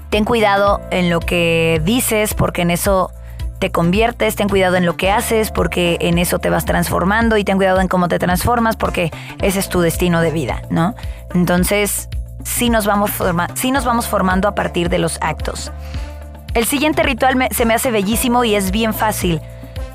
ten 0.09 0.23
cuidado 0.23 0.81
en 0.91 1.09
lo 1.09 1.19
que 1.19 1.81
dices, 1.83 2.33
porque 2.33 2.61
en 2.61 2.71
eso 2.71 3.11
te 3.59 3.71
conviertes, 3.71 4.35
ten 4.35 4.49
cuidado 4.49 4.75
en 4.75 4.85
lo 4.85 4.97
que 4.97 5.11
haces 5.11 5.51
porque 5.51 5.97
en 6.01 6.17
eso 6.17 6.39
te 6.39 6.49
vas 6.49 6.65
transformando 6.65 7.37
y 7.37 7.43
ten 7.43 7.57
cuidado 7.57 7.81
en 7.81 7.87
cómo 7.87 8.07
te 8.07 8.19
transformas 8.19 8.75
porque 8.75 9.11
ese 9.41 9.59
es 9.59 9.69
tu 9.69 9.81
destino 9.81 10.21
de 10.21 10.31
vida, 10.31 10.61
¿no? 10.69 10.95
Entonces, 11.33 12.09
sí 12.43 12.69
nos 12.69 12.85
vamos, 12.85 13.11
nos 13.19 13.85
vamos 13.85 14.07
formando 14.07 14.47
a 14.47 14.55
partir 14.55 14.89
de 14.89 14.99
los 14.99 15.17
actos. 15.21 15.71
El 16.53 16.65
siguiente 16.65 17.03
ritual 17.03 17.47
se 17.51 17.65
me 17.65 17.73
hace 17.73 17.91
bellísimo 17.91 18.43
y 18.43 18.55
es 18.55 18.71
bien 18.71 18.93
fácil. 18.93 19.41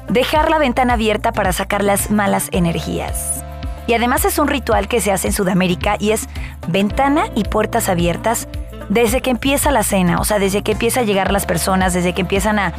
Dejar 0.08 0.50
la 0.50 0.58
ventana 0.58 0.94
abierta 0.94 1.32
para 1.32 1.52
sacar 1.52 1.82
las 1.82 2.10
malas 2.10 2.48
energías. 2.52 3.44
Y 3.86 3.94
además 3.94 4.24
es 4.24 4.38
un 4.38 4.48
ritual 4.48 4.86
que 4.86 5.00
se 5.00 5.10
hace 5.10 5.28
en 5.28 5.32
Sudamérica 5.32 5.96
y 5.98 6.12
es 6.12 6.28
ventana 6.68 7.24
y 7.34 7.44
puertas 7.44 7.88
abiertas 7.88 8.48
desde 8.92 9.20
que 9.20 9.30
empieza 9.30 9.70
la 9.70 9.82
cena, 9.82 10.18
o 10.20 10.24
sea, 10.24 10.38
desde 10.38 10.62
que 10.62 10.72
empieza 10.72 11.00
a 11.00 11.02
llegar 11.02 11.32
las 11.32 11.46
personas, 11.46 11.94
desde 11.94 12.12
que 12.12 12.20
empiezan 12.20 12.58
a 12.58 12.72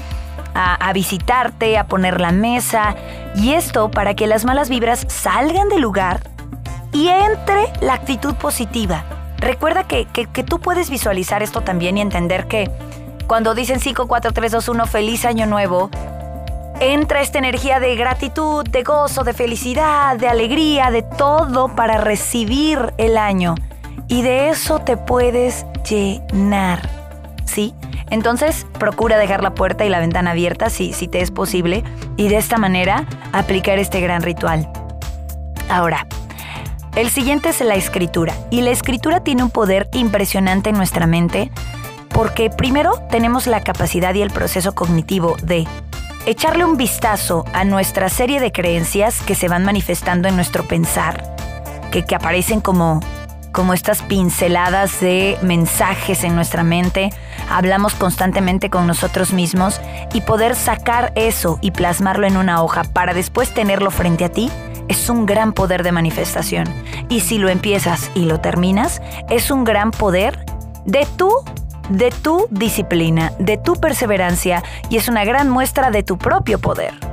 a, 0.54 0.94
visitarte, 0.94 1.78
a 1.78 1.86
poner 1.86 2.22
la 2.22 2.32
mesa, 2.32 2.96
y 3.36 3.54
esto 3.54 3.90
para 3.90 4.14
que 4.14 4.28
las 4.28 4.46
malas 4.46 4.70
vibras 4.70 5.06
salgan 5.10 5.70
del 5.70 5.82
lugar 5.82 6.22
y 6.92 7.08
entre 7.08 7.66
la 7.82 7.94
actitud 7.94 8.36
positiva. 8.36 9.04
Recuerda 9.38 9.86
que, 9.86 10.06
que, 10.06 10.44
tú 10.44 10.60
puedes 10.60 10.90
visualizar 10.90 11.44
esto 11.44 11.62
también 11.62 11.98
y 11.98 12.02
entender 12.02 12.48
que 12.48 12.70
cuando 13.28 13.56
dicen 13.56 13.80
5, 13.80 14.08
4, 14.08 14.32
3, 14.32 14.52
2, 14.52 14.68
1, 14.70 14.86
feliz 14.86 15.26
año 15.26 15.48
nuevo, 15.48 15.90
entra 16.80 17.22
esta 17.22 17.40
energía 17.40 17.80
de 17.80 17.96
gratitud, 17.96 18.64
de 18.64 18.84
gozo, 18.84 19.24
de 19.24 19.34
felicidad, 19.34 20.18
de 20.18 20.28
alegría, 20.28 20.92
de 20.92 21.02
todo 21.02 21.76
para 21.76 21.98
recibir 21.98 22.94
el 22.98 23.18
año. 23.18 23.56
Y 24.08 24.22
de 24.22 24.50
eso 24.50 24.80
te 24.80 24.98
puedes 24.98 25.66
llenar, 25.90 26.90
¿sí? 27.46 27.74
Entonces, 28.10 28.68
procura 28.80 29.18
dejar 29.18 29.42
la 29.42 29.56
puerta 29.56 29.86
y 29.86 29.90
la 29.90 30.00
ventana 30.00 30.32
abierta 30.32 30.70
si, 30.70 30.94
si 30.94 31.08
te 31.08 31.22
es 31.22 31.32
posible 31.32 31.84
y 32.16 32.28
de 32.28 32.38
esta 32.38 32.58
manera 32.58 33.06
aplicar 33.32 33.80
este 33.80 34.02
gran 34.02 34.22
ritual. 34.22 34.72
Ahora, 35.70 36.06
el 36.96 37.10
siguiente 37.10 37.50
es 37.50 37.62
la 37.62 37.74
escritura. 37.74 38.36
Y 38.52 38.62
la 38.62 38.70
escritura 38.70 39.22
tiene 39.22 39.44
un 39.44 39.50
poder 39.50 39.90
impresionante 39.94 40.70
en 40.70 40.78
nuestra 40.78 41.08
mente 41.08 41.52
porque 42.10 42.52
primero 42.52 43.02
tenemos 43.10 43.48
la 43.48 43.62
capacidad 43.62 44.14
y 44.14 44.22
el 44.22 44.30
proceso 44.30 44.76
cognitivo 44.76 45.36
de 45.42 45.68
echarle 46.28 46.64
un 46.64 46.78
vistazo 46.78 47.46
a 47.54 47.66
nuestra 47.66 48.10
serie 48.10 48.40
de 48.40 48.52
creencias 48.52 49.22
que 49.22 49.34
se 49.34 49.48
van 49.48 49.66
manifestando 49.66 50.28
en 50.28 50.36
nuestro 50.36 50.64
pensar, 50.64 51.36
que, 51.92 52.06
que 52.06 52.14
aparecen 52.14 52.62
como 52.62 53.00
como 53.54 53.74
estas 53.74 54.02
pinceladas 54.02 55.00
de 55.00 55.38
mensajes 55.42 56.26
en 56.26 56.36
nuestra 56.36 56.64
mente, 56.64 57.12
hablamos 57.50 57.94
constantemente 57.96 58.70
con 58.70 58.88
nosotros 58.88 59.32
mismos 59.32 59.80
y 60.14 60.22
poder 60.22 60.56
sacar 60.56 61.14
eso 61.16 61.60
y 61.62 61.72
plasmarlo 61.72 62.28
en 62.28 62.36
una 62.36 62.62
hoja 62.62 62.84
para 62.84 63.14
después 63.14 63.54
tenerlo 63.54 63.92
frente 63.92 64.26
a 64.26 64.30
ti 64.30 64.52
es 64.90 65.10
un 65.10 65.26
gran 65.26 65.54
poder 65.54 65.84
de 65.84 65.94
manifestación. 65.94 66.68
Y 67.10 67.22
si 67.22 67.38
lo 67.38 67.48
empiezas 67.48 68.12
y 68.16 68.26
lo 68.26 68.42
terminas, 68.42 69.02
es 69.30 69.52
un 69.52 69.64
gran 69.64 69.92
poder 69.92 70.46
de 70.86 71.08
tu 71.16 71.32
de 71.90 72.12
tu 72.12 72.48
disciplina, 72.50 73.34
de 73.40 73.58
tu 73.58 73.76
perseverancia 73.76 74.64
y 74.90 74.98
es 74.98 75.10
una 75.10 75.26
gran 75.26 75.50
muestra 75.50 75.92
de 75.92 76.02
tu 76.02 76.18
propio 76.18 76.60
poder. 76.60 77.13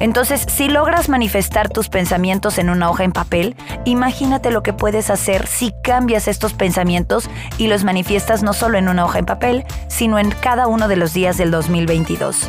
Entonces, 0.00 0.44
si 0.48 0.68
logras 0.68 1.08
manifestar 1.08 1.68
tus 1.68 1.88
pensamientos 1.88 2.58
en 2.58 2.68
una 2.70 2.90
hoja 2.90 3.04
en 3.04 3.12
papel, 3.12 3.56
imagínate 3.84 4.50
lo 4.50 4.62
que 4.62 4.72
puedes 4.72 5.10
hacer 5.10 5.46
si 5.46 5.72
cambias 5.82 6.28
estos 6.28 6.52
pensamientos 6.52 7.30
y 7.58 7.68
los 7.68 7.84
manifiestas 7.84 8.42
no 8.42 8.52
solo 8.52 8.78
en 8.78 8.88
una 8.88 9.04
hoja 9.04 9.20
en 9.20 9.26
papel, 9.26 9.64
sino 9.88 10.18
en 10.18 10.30
cada 10.30 10.66
uno 10.66 10.88
de 10.88 10.96
los 10.96 11.14
días 11.14 11.36
del 11.36 11.50
2022. 11.50 12.48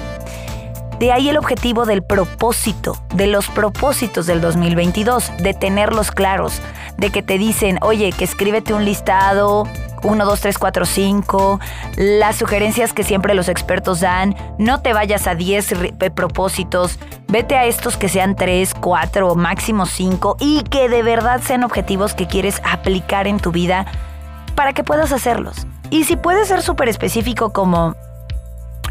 De 1.00 1.12
ahí 1.12 1.28
el 1.28 1.38
objetivo 1.38 1.86
del 1.86 2.04
propósito, 2.04 2.98
de 3.14 3.28
los 3.28 3.48
propósitos 3.50 4.28
del 4.28 4.40
2022, 4.40 5.32
de 5.40 5.54
tenerlos 5.54 6.12
claros, 6.12 6.62
de 6.98 7.10
que 7.10 7.22
te 7.22 7.38
dicen, 7.38 7.80
oye, 7.82 8.14
que 8.14 8.24
escríbete 8.24 8.74
un 8.74 8.86
listado, 8.86 9.68
1, 10.04 10.26
2, 10.26 10.40
3, 10.40 10.58
4, 10.58 10.86
5, 10.86 11.60
las 11.98 12.38
sugerencias 12.38 12.94
que 12.94 13.04
siempre 13.04 13.34
los 13.34 13.50
expertos 13.50 14.00
dan, 14.00 14.36
no 14.58 14.82
te 14.82 14.94
vayas 14.94 15.28
a 15.28 15.36
10 15.36 15.74
propósitos, 16.16 16.98
vete 17.28 17.56
a 17.56 17.66
estos 17.66 17.98
que 17.98 18.10
sean 18.10 18.36
3, 18.36 18.74
4 18.80 19.32
o 19.32 19.36
máximo 19.36 19.86
5 19.86 20.38
y 20.40 20.64
que 20.64 20.90
de 20.90 21.04
verdad 21.04 21.42
sean 21.42 21.64
objetivos 21.64 22.14
que 22.14 22.28
quieres 22.28 22.62
aplicar 22.64 23.28
en 23.28 23.40
tu 23.40 23.52
vida 23.52 23.86
para 24.56 24.74
que 24.74 24.84
puedas 24.84 25.12
hacerlos. 25.12 25.68
Y 25.90 26.06
si 26.06 26.16
puedes 26.16 26.48
ser 26.48 26.62
súper 26.62 26.90
específico 26.90 27.54
como, 27.54 27.96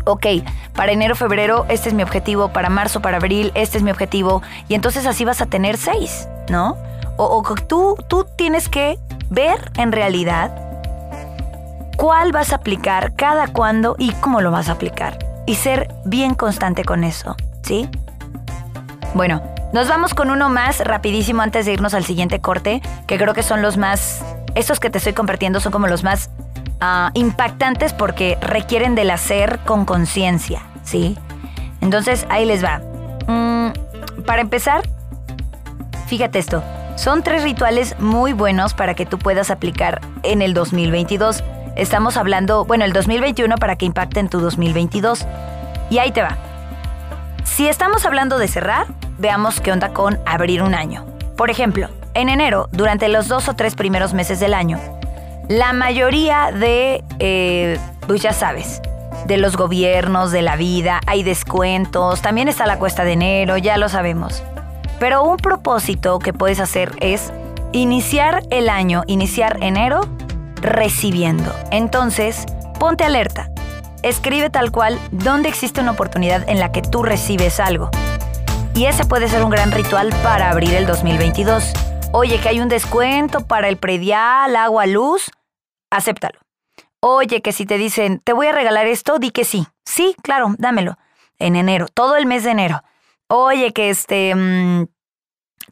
ok, 0.04 0.26
para 0.74 0.92
enero, 0.92 1.16
febrero, 1.16 1.66
este 1.68 1.88
es 1.88 1.94
mi 1.94 2.02
objetivo, 2.02 2.48
para 2.48 2.68
marzo, 2.68 3.00
para 3.00 3.16
abril, 3.16 3.50
este 3.54 3.78
es 3.78 3.82
mi 3.82 3.90
objetivo, 3.90 4.42
y 4.68 4.74
entonces 4.74 5.06
así 5.06 5.24
vas 5.24 5.40
a 5.40 5.46
tener 5.46 5.76
6, 5.76 6.28
¿no? 6.48 6.76
O, 7.16 7.24
o 7.24 7.54
tú, 7.54 7.96
tú 8.08 8.26
tienes 8.36 8.68
que 8.68 8.98
ver 9.30 9.72
en 9.76 9.92
realidad 9.92 10.52
cuál 11.96 12.32
vas 12.32 12.52
a 12.52 12.56
aplicar, 12.56 13.14
cada 13.14 13.48
cuándo 13.48 13.96
y 13.98 14.12
cómo 14.12 14.40
lo 14.40 14.50
vas 14.50 14.68
a 14.68 14.72
aplicar. 14.72 15.18
Y 15.46 15.56
ser 15.56 15.92
bien 16.04 16.34
constante 16.34 16.84
con 16.84 17.04
eso, 17.04 17.36
¿sí? 17.62 17.88
Bueno, 19.14 19.42
nos 19.72 19.88
vamos 19.88 20.12
con 20.12 20.30
uno 20.30 20.48
más 20.48 20.80
rapidísimo 20.80 21.40
antes 21.40 21.66
de 21.66 21.72
irnos 21.72 21.94
al 21.94 22.04
siguiente 22.04 22.40
corte, 22.40 22.82
que 23.06 23.16
creo 23.16 23.32
que 23.32 23.44
son 23.44 23.62
los 23.62 23.76
más... 23.76 24.24
Estos 24.56 24.80
que 24.80 24.90
te 24.90 24.98
estoy 24.98 25.12
compartiendo 25.12 25.60
son 25.60 25.70
como 25.70 25.86
los 25.86 26.02
más 26.02 26.30
ah, 26.80 27.10
impactantes 27.14 27.92
porque 27.92 28.36
requieren 28.40 28.96
del 28.96 29.10
hacer 29.10 29.60
con 29.60 29.84
conciencia, 29.84 30.62
¿sí? 30.82 31.16
Entonces, 31.80 32.26
ahí 32.28 32.44
les 32.44 32.64
va. 32.64 32.80
Mm, 33.28 34.22
para 34.26 34.42
empezar, 34.42 34.82
fíjate 36.06 36.40
esto. 36.40 36.64
Son 36.96 37.22
tres 37.22 37.44
rituales 37.44 37.96
muy 38.00 38.32
buenos 38.32 38.74
para 38.74 38.94
que 38.94 39.06
tú 39.06 39.18
puedas 39.18 39.50
aplicar 39.50 40.00
en 40.24 40.42
el 40.42 40.54
2022. 40.54 41.44
Estamos 41.76 42.16
hablando, 42.16 42.64
bueno, 42.64 42.84
el 42.84 42.92
2021 42.92 43.56
para 43.56 43.76
que 43.76 43.86
impacte 43.86 44.18
en 44.18 44.28
tu 44.28 44.40
2022. 44.40 45.24
Y 45.90 45.98
ahí 45.98 46.10
te 46.10 46.22
va. 46.22 46.36
Si 47.44 47.68
estamos 47.68 48.06
hablando 48.06 48.38
de 48.38 48.48
cerrar, 48.48 48.86
veamos 49.18 49.60
qué 49.60 49.72
onda 49.72 49.90
con 49.90 50.18
abrir 50.26 50.62
un 50.62 50.74
año. 50.74 51.04
Por 51.36 51.50
ejemplo, 51.50 51.88
en 52.14 52.28
enero, 52.28 52.68
durante 52.72 53.08
los 53.08 53.28
dos 53.28 53.48
o 53.48 53.54
tres 53.54 53.74
primeros 53.74 54.14
meses 54.14 54.40
del 54.40 54.54
año, 54.54 54.78
la 55.48 55.72
mayoría 55.72 56.52
de, 56.52 57.04
eh, 57.18 57.78
pues 58.06 58.22
ya 58.22 58.32
sabes, 58.32 58.80
de 59.26 59.36
los 59.36 59.56
gobiernos, 59.56 60.32
de 60.32 60.42
la 60.42 60.56
vida, 60.56 61.00
hay 61.06 61.22
descuentos, 61.22 62.22
también 62.22 62.48
está 62.48 62.66
la 62.66 62.78
cuesta 62.78 63.04
de 63.04 63.12
enero, 63.12 63.56
ya 63.56 63.76
lo 63.76 63.88
sabemos. 63.88 64.42
Pero 64.98 65.24
un 65.24 65.36
propósito 65.36 66.18
que 66.18 66.32
puedes 66.32 66.60
hacer 66.60 66.92
es 67.00 67.32
iniciar 67.72 68.42
el 68.50 68.68
año, 68.68 69.02
iniciar 69.06 69.58
enero 69.60 70.02
recibiendo. 70.60 71.52
Entonces, 71.70 72.46
ponte 72.78 73.04
alerta. 73.04 73.50
Escribe 74.02 74.50
tal 74.50 74.70
cual 74.70 74.98
dónde 75.10 75.48
existe 75.48 75.80
una 75.80 75.92
oportunidad 75.92 76.48
en 76.48 76.60
la 76.60 76.72
que 76.72 76.82
tú 76.82 77.02
recibes 77.02 77.58
algo. 77.58 77.90
Y 78.76 78.86
ese 78.86 79.04
puede 79.04 79.28
ser 79.28 79.44
un 79.44 79.50
gran 79.50 79.70
ritual 79.70 80.10
para 80.24 80.50
abrir 80.50 80.74
el 80.74 80.84
2022. 80.84 81.72
Oye, 82.12 82.40
que 82.40 82.48
hay 82.48 82.60
un 82.60 82.68
descuento 82.68 83.46
para 83.46 83.68
el 83.68 83.76
predial, 83.76 84.56
agua, 84.56 84.86
luz, 84.86 85.30
acéptalo. 85.90 86.40
Oye, 86.98 87.40
que 87.40 87.52
si 87.52 87.66
te 87.66 87.78
dicen, 87.78 88.18
te 88.18 88.32
voy 88.32 88.48
a 88.48 88.52
regalar 88.52 88.86
esto, 88.86 89.20
di 89.20 89.30
que 89.30 89.44
sí. 89.44 89.66
Sí, 89.84 90.16
claro, 90.22 90.54
dámelo. 90.58 90.98
En 91.38 91.54
enero, 91.54 91.86
todo 91.86 92.16
el 92.16 92.26
mes 92.26 92.42
de 92.42 92.50
enero. 92.50 92.82
Oye, 93.28 93.72
que 93.72 93.90
este, 93.90 94.34
mm, 94.34 94.86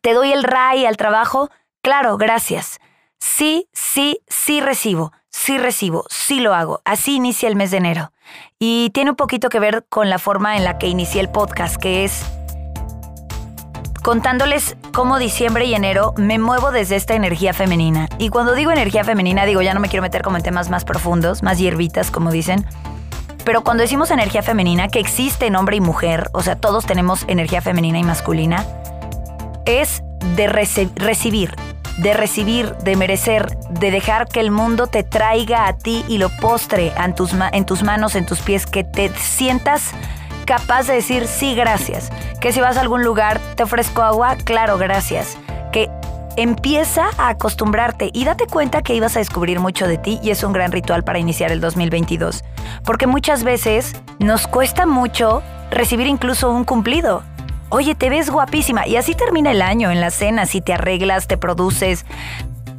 te 0.00 0.14
doy 0.14 0.32
el 0.32 0.44
RAI 0.44 0.86
al 0.86 0.96
trabajo. 0.96 1.50
Claro, 1.82 2.16
gracias. 2.18 2.78
Sí, 3.18 3.68
sí, 3.72 4.20
sí 4.28 4.60
recibo, 4.60 5.12
sí 5.28 5.58
recibo, 5.58 6.04
sí 6.08 6.38
lo 6.38 6.54
hago. 6.54 6.82
Así 6.84 7.16
inicia 7.16 7.48
el 7.48 7.56
mes 7.56 7.72
de 7.72 7.78
enero. 7.78 8.12
Y 8.60 8.90
tiene 8.90 9.10
un 9.10 9.16
poquito 9.16 9.48
que 9.48 9.58
ver 9.58 9.86
con 9.88 10.08
la 10.08 10.18
forma 10.18 10.56
en 10.56 10.62
la 10.62 10.78
que 10.78 10.86
inicié 10.86 11.20
el 11.20 11.30
podcast, 11.30 11.76
que 11.76 12.04
es 12.04 12.24
contándoles 14.02 14.76
cómo 14.92 15.18
diciembre 15.18 15.64
y 15.64 15.74
enero 15.74 16.12
me 16.16 16.38
muevo 16.38 16.72
desde 16.72 16.96
esta 16.96 17.14
energía 17.14 17.54
femenina. 17.54 18.08
Y 18.18 18.28
cuando 18.28 18.54
digo 18.54 18.72
energía 18.72 19.04
femenina, 19.04 19.46
digo, 19.46 19.62
ya 19.62 19.74
no 19.74 19.80
me 19.80 19.88
quiero 19.88 20.02
meter 20.02 20.22
como 20.22 20.36
en 20.36 20.42
temas 20.42 20.68
más 20.68 20.84
profundos, 20.84 21.42
más 21.42 21.58
hierbitas, 21.58 22.10
como 22.10 22.30
dicen. 22.30 22.66
Pero 23.44 23.62
cuando 23.62 23.82
decimos 23.82 24.10
energía 24.10 24.42
femenina, 24.42 24.88
que 24.88 25.00
existe 25.00 25.46
en 25.46 25.56
hombre 25.56 25.76
y 25.76 25.80
mujer, 25.80 26.30
o 26.32 26.42
sea, 26.42 26.56
todos 26.56 26.84
tenemos 26.84 27.24
energía 27.28 27.60
femenina 27.60 27.98
y 27.98 28.04
masculina, 28.04 28.66
es 29.64 30.02
de 30.36 30.46
recibir, 30.46 31.54
de 31.98 32.14
recibir, 32.14 32.74
de 32.76 32.96
merecer, 32.96 33.56
de 33.70 33.90
dejar 33.90 34.28
que 34.28 34.40
el 34.40 34.50
mundo 34.50 34.86
te 34.86 35.02
traiga 35.02 35.66
a 35.66 35.76
ti 35.76 36.04
y 36.08 36.18
lo 36.18 36.28
postre 36.28 36.92
tus, 37.16 37.34
en 37.52 37.66
tus 37.66 37.82
manos, 37.82 38.14
en 38.14 38.26
tus 38.26 38.40
pies, 38.40 38.66
que 38.66 38.84
te 38.84 39.08
sientas 39.18 39.92
capaz 40.44 40.86
de 40.86 40.94
decir 40.94 41.26
sí, 41.26 41.54
gracias. 41.54 42.10
Que 42.40 42.52
si 42.52 42.60
vas 42.60 42.76
a 42.76 42.80
algún 42.80 43.02
lugar, 43.02 43.40
te 43.56 43.62
ofrezco 43.62 44.02
agua, 44.02 44.36
claro, 44.44 44.78
gracias. 44.78 45.36
Que 45.72 45.88
empieza 46.36 47.06
a 47.18 47.28
acostumbrarte 47.28 48.10
y 48.12 48.24
date 48.24 48.46
cuenta 48.46 48.82
que 48.82 48.94
ibas 48.94 49.16
a 49.16 49.18
descubrir 49.18 49.60
mucho 49.60 49.86
de 49.86 49.98
ti 49.98 50.18
y 50.22 50.30
es 50.30 50.42
un 50.42 50.52
gran 50.52 50.72
ritual 50.72 51.04
para 51.04 51.18
iniciar 51.18 51.52
el 51.52 51.60
2022. 51.60 52.44
Porque 52.84 53.06
muchas 53.06 53.44
veces 53.44 53.94
nos 54.18 54.46
cuesta 54.46 54.86
mucho 54.86 55.42
recibir 55.70 56.06
incluso 56.06 56.50
un 56.50 56.64
cumplido. 56.64 57.22
Oye, 57.68 57.94
te 57.94 58.10
ves 58.10 58.30
guapísima. 58.30 58.86
Y 58.86 58.96
así 58.96 59.14
termina 59.14 59.50
el 59.50 59.62
año 59.62 59.90
en 59.90 60.00
la 60.00 60.10
cena, 60.10 60.44
si 60.44 60.60
te 60.60 60.74
arreglas, 60.74 61.26
te 61.26 61.38
produces 61.38 62.04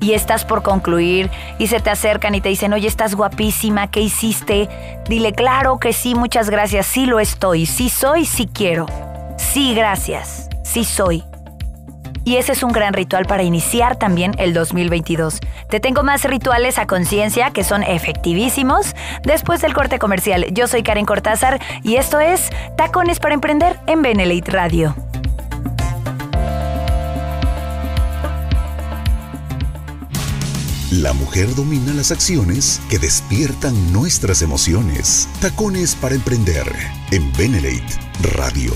y 0.03 0.13
estás 0.13 0.43
por 0.43 0.63
concluir 0.63 1.31
y 1.57 1.67
se 1.67 1.79
te 1.79 1.89
acercan 1.89 2.35
y 2.35 2.41
te 2.41 2.49
dicen, 2.49 2.73
oye, 2.73 2.87
estás 2.87 3.15
guapísima, 3.15 3.89
¿qué 3.89 4.01
hiciste? 4.01 4.67
Dile, 5.07 5.31
claro 5.31 5.79
que 5.79 5.93
sí, 5.93 6.13
muchas 6.13 6.49
gracias, 6.49 6.85
sí 6.85 7.05
lo 7.05 7.21
estoy, 7.21 7.65
sí 7.65 7.87
soy, 7.87 8.25
sí 8.25 8.49
quiero. 8.53 8.85
Sí, 9.37 9.73
gracias, 9.73 10.49
sí 10.63 10.83
soy. 10.83 11.23
Y 12.25 12.35
ese 12.35 12.51
es 12.51 12.63
un 12.63 12.71
gran 12.71 12.93
ritual 12.93 13.25
para 13.25 13.43
iniciar 13.43 13.97
también 13.97 14.33
el 14.37 14.53
2022. 14.53 15.39
Te 15.69 15.79
tengo 15.79 16.03
más 16.03 16.23
rituales 16.23 16.77
a 16.79 16.87
conciencia 16.87 17.51
que 17.51 17.63
son 17.63 17.83
efectivísimos 17.83 18.95
después 19.23 19.61
del 19.61 19.73
corte 19.73 19.99
comercial. 19.99 20.47
Yo 20.51 20.67
soy 20.67 20.83
Karen 20.83 21.05
Cortázar 21.05 21.61
y 21.81 21.95
esto 21.95 22.19
es 22.19 22.49
Tacones 22.77 23.19
para 23.19 23.35
Emprender 23.35 23.79
en 23.87 24.01
Benelite 24.01 24.51
Radio. 24.51 24.95
La 31.01 31.11
mujer 31.11 31.55
domina 31.55 31.91
las 31.91 32.11
acciones 32.11 32.79
que 32.87 32.99
despiertan 32.99 33.91
nuestras 33.91 34.43
emociones. 34.43 35.27
Tacones 35.41 35.95
para 35.95 36.13
emprender 36.13 36.67
en 37.09 37.33
Benelate 37.33 37.97
Radio. 38.35 38.73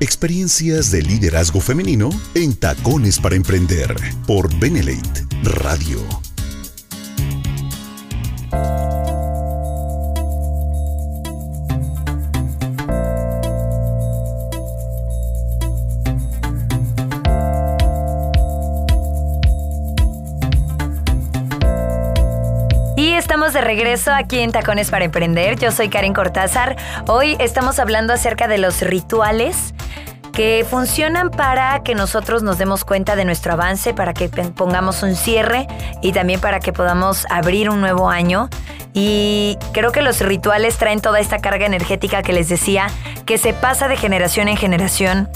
Experiencias 0.00 0.90
de 0.90 1.00
liderazgo 1.00 1.62
femenino 1.62 2.10
en 2.34 2.54
Tacones 2.54 3.18
para 3.18 3.36
Emprender 3.36 3.96
por 4.26 4.54
Benelate 4.58 5.24
Radio. 5.42 6.25
Regreso 23.66 24.12
aquí 24.12 24.38
en 24.38 24.52
Tacones 24.52 24.92
para 24.92 25.04
Emprender. 25.04 25.58
Yo 25.58 25.72
soy 25.72 25.88
Karen 25.88 26.14
Cortázar. 26.14 26.76
Hoy 27.08 27.36
estamos 27.40 27.80
hablando 27.80 28.12
acerca 28.12 28.46
de 28.46 28.58
los 28.58 28.80
rituales 28.80 29.74
que 30.32 30.64
funcionan 30.70 31.32
para 31.32 31.82
que 31.82 31.96
nosotros 31.96 32.44
nos 32.44 32.58
demos 32.58 32.84
cuenta 32.84 33.16
de 33.16 33.24
nuestro 33.24 33.54
avance, 33.54 33.92
para 33.92 34.14
que 34.14 34.28
pongamos 34.28 35.02
un 35.02 35.16
cierre 35.16 35.66
y 36.00 36.12
también 36.12 36.38
para 36.38 36.60
que 36.60 36.72
podamos 36.72 37.26
abrir 37.28 37.68
un 37.68 37.80
nuevo 37.80 38.08
año. 38.08 38.48
Y 38.94 39.58
creo 39.72 39.90
que 39.90 40.00
los 40.00 40.20
rituales 40.20 40.76
traen 40.76 41.00
toda 41.00 41.18
esta 41.18 41.38
carga 41.40 41.66
energética 41.66 42.22
que 42.22 42.32
les 42.32 42.48
decía, 42.48 42.86
que 43.24 43.36
se 43.36 43.52
pasa 43.52 43.88
de 43.88 43.96
generación 43.96 44.46
en 44.46 44.56
generación 44.56 45.28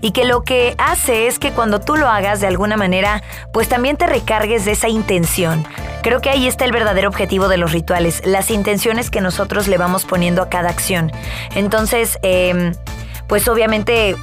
y 0.00 0.12
que 0.12 0.24
lo 0.24 0.44
que 0.44 0.74
hace 0.78 1.26
es 1.26 1.38
que 1.38 1.52
cuando 1.52 1.78
tú 1.78 1.96
lo 1.96 2.08
hagas 2.08 2.40
de 2.40 2.46
alguna 2.46 2.78
manera, 2.78 3.22
pues 3.52 3.68
también 3.68 3.98
te 3.98 4.06
recargues 4.06 4.64
de 4.64 4.72
esa 4.72 4.88
intención. 4.88 5.66
Creo 6.02 6.20
que 6.20 6.30
ahí 6.30 6.46
está 6.46 6.64
el 6.64 6.72
verdadero 6.72 7.08
objetivo 7.08 7.48
de 7.48 7.56
los 7.56 7.72
rituales, 7.72 8.22
las 8.24 8.50
intenciones 8.50 9.10
que 9.10 9.20
nosotros 9.20 9.68
le 9.68 9.78
vamos 9.78 10.04
poniendo 10.04 10.42
a 10.42 10.48
cada 10.48 10.70
acción. 10.70 11.12
Entonces, 11.54 12.18
eh, 12.22 12.72
pues 13.26 13.48
obviamente 13.48 14.16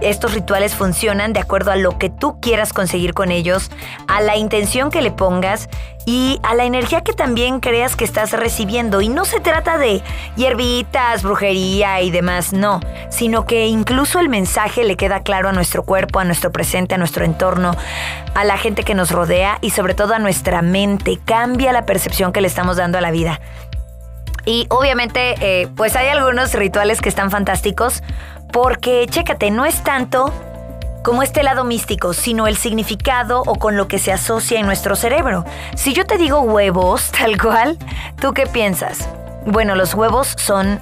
estos 0.00 0.34
rituales 0.34 0.74
funcionan 0.74 1.32
de 1.32 1.40
acuerdo 1.40 1.70
a 1.70 1.76
lo 1.76 1.98
que 1.98 2.10
tú 2.10 2.40
quieras 2.40 2.72
conseguir 2.72 3.14
con 3.14 3.30
ellos, 3.30 3.70
a 4.08 4.20
la 4.20 4.36
intención 4.36 4.90
que 4.90 5.02
le 5.02 5.10
pongas 5.10 5.68
y 6.06 6.40
a 6.42 6.54
la 6.54 6.64
energía 6.64 7.02
que 7.02 7.12
también 7.12 7.60
creas 7.60 7.96
que 7.96 8.04
estás 8.04 8.32
recibiendo. 8.32 9.00
Y 9.00 9.08
no 9.08 9.24
se 9.24 9.40
trata 9.40 9.78
de 9.78 10.02
hierbitas, 10.36 11.22
brujería 11.22 12.00
y 12.00 12.10
demás, 12.10 12.52
no, 12.52 12.80
sino 13.10 13.44
que 13.44 13.66
incluso 13.66 14.18
el 14.18 14.28
mensaje 14.28 14.84
le 14.84 14.96
queda 14.96 15.22
claro 15.22 15.48
a 15.48 15.52
nuestro 15.52 15.84
cuerpo, 15.84 16.18
a 16.18 16.24
nuestro 16.24 16.52
presente, 16.52 16.94
a 16.94 16.98
nuestro 16.98 17.24
entorno, 17.24 17.76
a 18.34 18.44
la 18.44 18.58
gente 18.58 18.82
que 18.82 18.94
nos 18.94 19.10
rodea 19.10 19.58
y 19.60 19.70
sobre 19.70 19.94
todo 19.94 20.14
a 20.14 20.18
nuestra 20.18 20.62
mente. 20.62 21.18
Cambia 21.24 21.72
la 21.72 21.86
percepción 21.86 22.32
que 22.32 22.40
le 22.40 22.48
estamos 22.48 22.76
dando 22.76 22.98
a 22.98 23.00
la 23.00 23.10
vida. 23.10 23.40
Y 24.46 24.66
obviamente, 24.70 25.34
eh, 25.40 25.68
pues 25.76 25.96
hay 25.96 26.08
algunos 26.08 26.54
rituales 26.54 27.00
que 27.00 27.08
están 27.08 27.30
fantásticos 27.30 28.02
porque, 28.52 29.06
chécate, 29.08 29.50
no 29.50 29.64
es 29.64 29.82
tanto 29.82 30.32
como 31.02 31.22
este 31.22 31.42
lado 31.42 31.64
místico, 31.64 32.12
sino 32.12 32.46
el 32.46 32.56
significado 32.56 33.42
o 33.46 33.54
con 33.56 33.76
lo 33.76 33.88
que 33.88 33.98
se 33.98 34.12
asocia 34.12 34.60
en 34.60 34.66
nuestro 34.66 34.96
cerebro. 34.96 35.44
Si 35.74 35.94
yo 35.94 36.06
te 36.06 36.18
digo 36.18 36.40
huevos, 36.40 37.10
tal 37.18 37.40
cual, 37.40 37.78
¿tú 38.20 38.32
qué 38.32 38.46
piensas? 38.46 39.08
Bueno, 39.46 39.74
los 39.74 39.94
huevos 39.94 40.34
son 40.36 40.80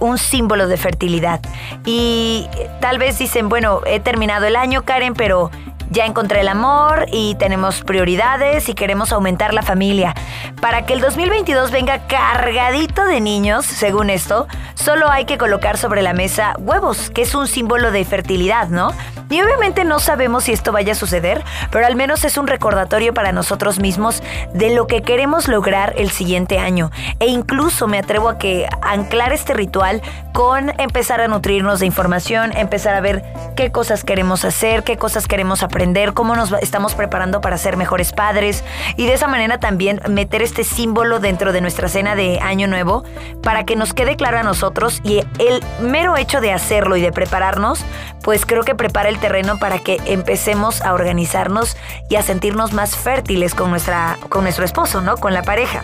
un 0.00 0.18
símbolo 0.18 0.66
de 0.66 0.76
fertilidad. 0.76 1.40
Y 1.84 2.48
tal 2.80 2.98
vez 2.98 3.18
dicen, 3.18 3.48
bueno, 3.48 3.80
he 3.86 4.00
terminado 4.00 4.46
el 4.46 4.56
año, 4.56 4.82
Karen, 4.84 5.14
pero 5.14 5.50
ya 5.92 6.06
encontré 6.06 6.40
el 6.40 6.48
amor 6.48 7.06
y 7.12 7.34
tenemos 7.34 7.82
prioridades 7.82 8.68
y 8.68 8.74
queremos 8.74 9.12
aumentar 9.12 9.52
la 9.52 9.62
familia. 9.62 10.14
Para 10.60 10.86
que 10.86 10.94
el 10.94 11.00
2022 11.00 11.70
venga 11.70 12.06
cargadito 12.06 13.04
de 13.04 13.20
niños, 13.20 13.66
según 13.66 14.08
esto, 14.08 14.46
solo 14.74 15.10
hay 15.10 15.26
que 15.26 15.36
colocar 15.36 15.76
sobre 15.76 16.02
la 16.02 16.14
mesa 16.14 16.54
huevos, 16.58 17.10
que 17.10 17.22
es 17.22 17.34
un 17.34 17.46
símbolo 17.46 17.92
de 17.92 18.04
fertilidad, 18.04 18.68
¿no? 18.68 18.92
Y 19.28 19.40
obviamente 19.40 19.84
no 19.84 19.98
sabemos 19.98 20.44
si 20.44 20.52
esto 20.52 20.72
vaya 20.72 20.92
a 20.92 20.94
suceder, 20.94 21.42
pero 21.70 21.86
al 21.86 21.96
menos 21.96 22.24
es 22.24 22.36
un 22.36 22.46
recordatorio 22.46 23.14
para 23.14 23.32
nosotros 23.32 23.78
mismos 23.78 24.22
de 24.52 24.74
lo 24.74 24.86
que 24.86 25.02
queremos 25.02 25.48
lograr 25.48 25.94
el 25.96 26.10
siguiente 26.10 26.58
año. 26.58 26.90
E 27.18 27.26
incluso 27.26 27.86
me 27.86 27.98
atrevo 27.98 28.28
a 28.28 28.38
que 28.38 28.68
anclar 28.82 29.32
este 29.32 29.54
ritual 29.54 30.02
con 30.32 30.78
empezar 30.78 31.20
a 31.20 31.28
nutrirnos 31.28 31.80
de 31.80 31.86
información, 31.86 32.52
empezar 32.56 32.94
a 32.94 33.00
ver 33.00 33.22
qué 33.56 33.72
cosas 33.72 34.04
queremos 34.04 34.44
hacer, 34.44 34.84
qué 34.84 34.96
cosas 34.96 35.26
queremos 35.26 35.62
aprender, 35.62 35.81
cómo 36.14 36.36
nos 36.36 36.52
estamos 36.62 36.94
preparando 36.94 37.40
para 37.40 37.58
ser 37.58 37.76
mejores 37.76 38.12
padres 38.12 38.62
y 38.96 39.06
de 39.06 39.14
esa 39.14 39.26
manera 39.26 39.58
también 39.58 40.00
meter 40.08 40.40
este 40.40 40.62
símbolo 40.62 41.18
dentro 41.18 41.52
de 41.52 41.60
nuestra 41.60 41.88
cena 41.88 42.14
de 42.14 42.38
Año 42.40 42.68
Nuevo 42.68 43.02
para 43.42 43.64
que 43.64 43.74
nos 43.74 43.92
quede 43.92 44.14
claro 44.16 44.38
a 44.38 44.42
nosotros 44.44 45.00
y 45.02 45.24
el 45.38 45.60
mero 45.80 46.16
hecho 46.16 46.40
de 46.40 46.52
hacerlo 46.52 46.96
y 46.96 47.00
de 47.00 47.10
prepararnos, 47.10 47.84
pues 48.22 48.46
creo 48.46 48.62
que 48.62 48.76
prepara 48.76 49.08
el 49.08 49.18
terreno 49.18 49.58
para 49.58 49.80
que 49.80 50.00
empecemos 50.06 50.82
a 50.82 50.94
organizarnos 50.94 51.76
y 52.08 52.14
a 52.14 52.22
sentirnos 52.22 52.72
más 52.72 52.96
fértiles 52.96 53.54
con, 53.54 53.70
nuestra, 53.70 54.18
con 54.28 54.44
nuestro 54.44 54.64
esposo, 54.64 55.00
¿no? 55.00 55.16
Con 55.16 55.34
la 55.34 55.42
pareja. 55.42 55.82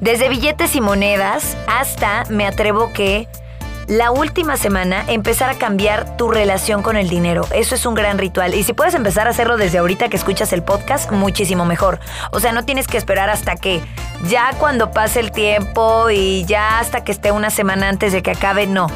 Desde 0.00 0.28
billetes 0.28 0.76
y 0.76 0.80
monedas 0.80 1.56
hasta, 1.66 2.24
me 2.28 2.46
atrevo 2.46 2.92
que 2.92 3.26
la 3.86 4.10
última 4.10 4.56
semana 4.56 5.04
empezar 5.08 5.50
a 5.50 5.54
cambiar 5.54 6.16
tu 6.16 6.30
relación 6.30 6.82
con 6.82 6.96
el 6.96 7.08
dinero. 7.08 7.46
Eso 7.54 7.74
es 7.74 7.86
un 7.86 7.94
gran 7.94 8.18
ritual. 8.18 8.54
Y 8.54 8.62
si 8.62 8.72
puedes 8.72 8.94
empezar 8.94 9.26
a 9.26 9.30
hacerlo 9.30 9.56
desde 9.56 9.78
ahorita 9.78 10.08
que 10.08 10.16
escuchas 10.16 10.52
el 10.52 10.62
podcast, 10.62 11.10
muchísimo 11.10 11.64
mejor. 11.64 12.00
O 12.32 12.40
sea, 12.40 12.52
no 12.52 12.64
tienes 12.64 12.86
que 12.86 12.96
esperar 12.96 13.30
hasta 13.30 13.56
que 13.56 13.82
ya 14.26 14.52
cuando 14.58 14.90
pase 14.90 15.20
el 15.20 15.32
tiempo 15.32 16.10
y 16.10 16.44
ya 16.44 16.78
hasta 16.78 17.04
que 17.04 17.12
esté 17.12 17.32
una 17.32 17.50
semana 17.50 17.88
antes 17.88 18.12
de 18.12 18.22
que 18.22 18.30
acabe, 18.30 18.66
no. 18.66 18.86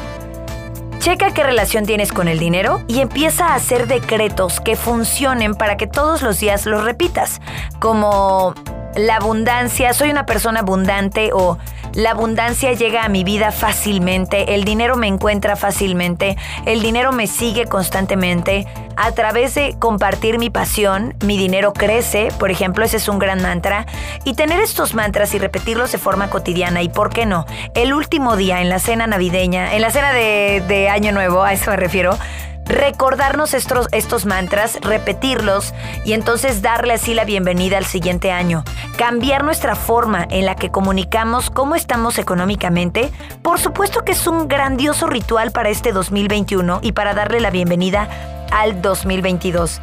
Checa 0.99 1.33
qué 1.33 1.43
relación 1.43 1.85
tienes 1.85 2.11
con 2.11 2.27
el 2.27 2.39
dinero 2.39 2.83
y 2.87 2.99
empieza 2.99 3.47
a 3.47 3.55
hacer 3.55 3.87
decretos 3.87 4.59
que 4.59 4.75
funcionen 4.75 5.55
para 5.55 5.77
que 5.77 5.87
todos 5.87 6.21
los 6.21 6.39
días 6.39 6.65
los 6.65 6.83
repitas, 6.83 7.39
como 7.79 8.53
la 8.95 9.15
abundancia, 9.15 9.93
soy 9.93 10.09
una 10.09 10.25
persona 10.25 10.59
abundante 10.59 11.29
o 11.31 11.57
la 11.99 12.11
abundancia 12.11 12.71
llega 12.71 13.03
a 13.03 13.09
mi 13.09 13.25
vida 13.25 13.51
fácilmente, 13.51 14.55
el 14.55 14.63
dinero 14.63 14.95
me 14.95 15.07
encuentra 15.07 15.57
fácilmente, 15.57 16.37
el 16.65 16.81
dinero 16.81 17.11
me 17.11 17.27
sigue 17.27 17.65
constantemente. 17.65 18.65
A 18.95 19.11
través 19.11 19.55
de 19.55 19.75
compartir 19.79 20.39
mi 20.39 20.49
pasión, 20.49 21.15
mi 21.25 21.37
dinero 21.37 21.73
crece, 21.73 22.29
por 22.39 22.51
ejemplo, 22.51 22.85
ese 22.85 22.97
es 22.97 23.09
un 23.09 23.19
gran 23.19 23.41
mantra. 23.41 23.85
Y 24.23 24.33
tener 24.33 24.61
estos 24.61 24.93
mantras 24.93 25.33
y 25.33 25.39
repetirlos 25.39 25.91
de 25.91 25.97
forma 25.97 26.29
cotidiana, 26.29 26.81
y 26.81 26.89
por 26.89 27.09
qué 27.09 27.25
no, 27.25 27.45
el 27.75 27.93
último 27.93 28.37
día 28.37 28.61
en 28.61 28.69
la 28.69 28.79
cena 28.79 29.05
navideña, 29.05 29.73
en 29.75 29.81
la 29.81 29.91
cena 29.91 30.13
de, 30.13 30.63
de 30.67 30.87
Año 30.87 31.11
Nuevo, 31.11 31.43
a 31.43 31.51
eso 31.51 31.71
me 31.71 31.77
refiero, 31.77 32.17
recordarnos 32.69 33.53
estos, 33.55 33.87
estos 33.91 34.25
mantras, 34.25 34.79
repetirlos 34.81 35.73
y 36.05 36.13
entonces 36.13 36.61
darle 36.61 36.93
así 36.93 37.13
la 37.13 37.25
bienvenida 37.25 37.77
al 37.77 37.85
siguiente 37.85 38.31
año. 38.31 38.63
Cambiar 38.95 39.43
nuestra 39.43 39.75
forma 39.75 40.25
en 40.29 40.45
la 40.45 40.55
que 40.55 40.69
comunicamos 40.69 41.49
cómo 41.49 41.75
estamos 41.75 42.19
económicamente, 42.19 43.11
por 43.41 43.59
supuesto 43.59 44.05
que 44.05 44.11
es 44.13 44.27
un 44.27 44.47
grandioso 44.47 45.07
ritual 45.07 45.51
para 45.51 45.69
este 45.69 45.91
2021 45.91 46.79
y 46.83 46.91
para 46.91 47.13
darle 47.13 47.39
la 47.39 47.49
bienvenida 47.49 48.07
al 48.51 48.81
2022. 48.81 49.81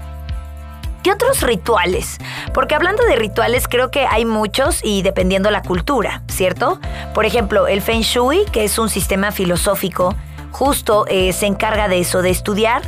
¿Qué 1.03 1.13
otros 1.13 1.43
rituales? 1.43 2.19
Porque 2.53 2.75
hablando 2.75 3.05
de 3.05 3.17
rituales 3.17 3.69
creo 3.69 3.91
que 3.91 4.07
hay 4.07 4.25
muchos 4.25 4.81
y 4.83 5.03
dependiendo 5.03 5.51
la 5.51 5.63
cultura, 5.63 6.23
¿cierto? 6.29 6.81
Por 7.15 7.27
ejemplo, 7.27 7.69
el 7.69 7.81
Feng 7.81 8.03
Shui, 8.03 8.45
que 8.53 8.65
es 8.65 8.79
un 8.79 8.89
sistema 8.89 9.31
filosófico, 9.31 10.17
justo 10.57 11.05
eh, 11.09 11.35
se 11.35 11.45
encarga 11.45 11.87
de 11.87 12.01
eso, 12.01 12.23
de 12.23 12.31
estudiar 12.31 12.83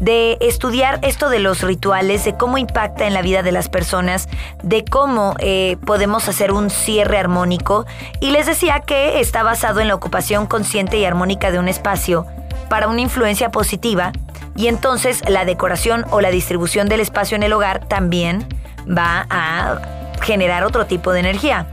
de 0.00 0.36
estudiar 0.40 0.98
esto 1.02 1.30
de 1.30 1.38
los 1.38 1.62
rituales, 1.62 2.24
de 2.24 2.36
cómo 2.36 2.58
impacta 2.58 3.06
en 3.06 3.14
la 3.14 3.22
vida 3.22 3.44
de 3.44 3.52
las 3.52 3.68
personas, 3.68 4.28
de 4.64 4.84
cómo 4.84 5.36
eh, 5.38 5.76
podemos 5.86 6.28
hacer 6.28 6.50
un 6.50 6.68
cierre 6.68 7.16
armónico. 7.16 7.86
Y 8.18 8.30
les 8.30 8.46
decía 8.46 8.80
que 8.80 9.20
está 9.20 9.44
basado 9.44 9.78
en 9.78 9.86
la 9.86 9.94
ocupación 9.94 10.48
consciente 10.48 10.98
y 10.98 11.04
armónica 11.04 11.52
de 11.52 11.60
un 11.60 11.68
espacio 11.68 12.26
para 12.68 12.88
una 12.88 13.02
influencia 13.02 13.50
positiva 13.50 14.10
y 14.56 14.66
entonces 14.66 15.22
la 15.28 15.44
decoración 15.44 16.04
o 16.10 16.20
la 16.20 16.32
distribución 16.32 16.88
del 16.88 16.98
espacio 16.98 17.36
en 17.36 17.44
el 17.44 17.52
hogar 17.52 17.86
también 17.86 18.48
va 18.86 19.26
a 19.30 19.78
generar 20.22 20.64
otro 20.64 20.86
tipo 20.86 21.12
de 21.12 21.20
energía. 21.20 21.68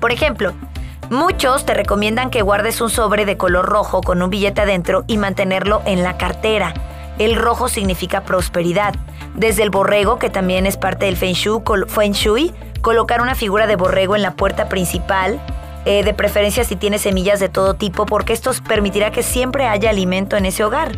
Por 0.00 0.12
ejemplo, 0.12 0.54
muchos 1.10 1.64
te 1.64 1.74
recomiendan 1.74 2.30
que 2.30 2.42
guardes 2.42 2.80
un 2.80 2.90
sobre 2.90 3.24
de 3.24 3.36
color 3.36 3.66
rojo 3.66 4.00
con 4.00 4.22
un 4.22 4.30
billete 4.30 4.60
adentro 4.60 5.04
y 5.06 5.16
mantenerlo 5.16 5.82
en 5.86 6.02
la 6.02 6.16
cartera. 6.16 6.74
El 7.18 7.36
rojo 7.36 7.68
significa 7.68 8.22
prosperidad. 8.22 8.94
Desde 9.34 9.62
el 9.62 9.70
borrego, 9.70 10.18
que 10.18 10.30
también 10.30 10.66
es 10.66 10.76
parte 10.76 11.06
del 11.06 11.16
Feng 11.16 12.12
Shui, 12.12 12.52
colocar 12.80 13.20
una 13.20 13.34
figura 13.34 13.66
de 13.66 13.76
borrego 13.76 14.16
en 14.16 14.22
la 14.22 14.34
puerta 14.34 14.68
principal, 14.68 15.40
eh, 15.84 16.04
de 16.04 16.14
preferencia 16.14 16.64
si 16.64 16.76
tiene 16.76 16.98
semillas 16.98 17.40
de 17.40 17.48
todo 17.48 17.74
tipo, 17.74 18.06
porque 18.06 18.32
esto 18.32 18.50
permitirá 18.66 19.10
que 19.10 19.22
siempre 19.22 19.66
haya 19.66 19.90
alimento 19.90 20.36
en 20.36 20.46
ese 20.46 20.64
hogar. 20.64 20.92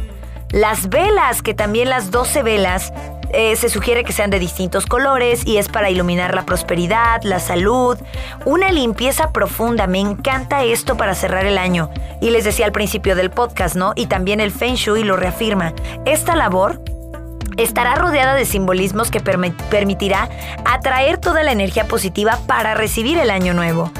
Las 0.51 0.89
velas, 0.89 1.43
que 1.43 1.55
también 1.55 1.89
las 1.89 2.11
12 2.11 2.43
velas, 2.43 2.93
eh, 3.33 3.57
se 3.57 3.69
sugiere 3.69 4.05
que 4.05 4.13
sean 4.13 4.31
de 4.31 4.39
distintos 4.39 4.87
colores 4.87 5.47
y 5.47 5.59
es 5.59 5.69
para 5.69 5.91
iluminar 5.91 6.35
la 6.35 6.45
prosperidad, 6.45 7.23
la 7.23 7.39
salud, 7.39 7.99
una 8.45 8.73
limpieza 8.73 9.33
profunda. 9.33 9.87
Me 9.87 10.01
encanta 10.01 10.65
esto 10.65 10.97
para 10.97 11.15
cerrar 11.15 11.47
el 11.47 11.59
año. 11.59 11.91
Y 12.21 12.31
les 12.31 12.45
decía 12.45 12.67
al 12.67 12.73
principio 12.73 13.17
del 13.17 13.31
podcast, 13.31 13.77
¿no? 13.77 13.93
Y 13.97 14.07
también 14.07 14.41
el 14.41 14.51
Feng 14.51 14.75
Shui 14.75 15.05
lo 15.05 15.17
reafirma. 15.17 15.73
Esta 16.05 16.37
labor 16.37 16.81
estará 17.57 17.95
rodeada 17.95 18.35
de 18.35 18.45
simbolismos 18.45 19.11
que 19.11 19.21
permitirá 19.21 20.29
atraer 20.65 21.19
toda 21.19 21.43
la 21.43 21.53
energía 21.53 21.87
positiva 21.87 22.39
para 22.47 22.75
recibir 22.75 23.19
el 23.19 23.31
año 23.31 23.55
nuevo 23.55 23.91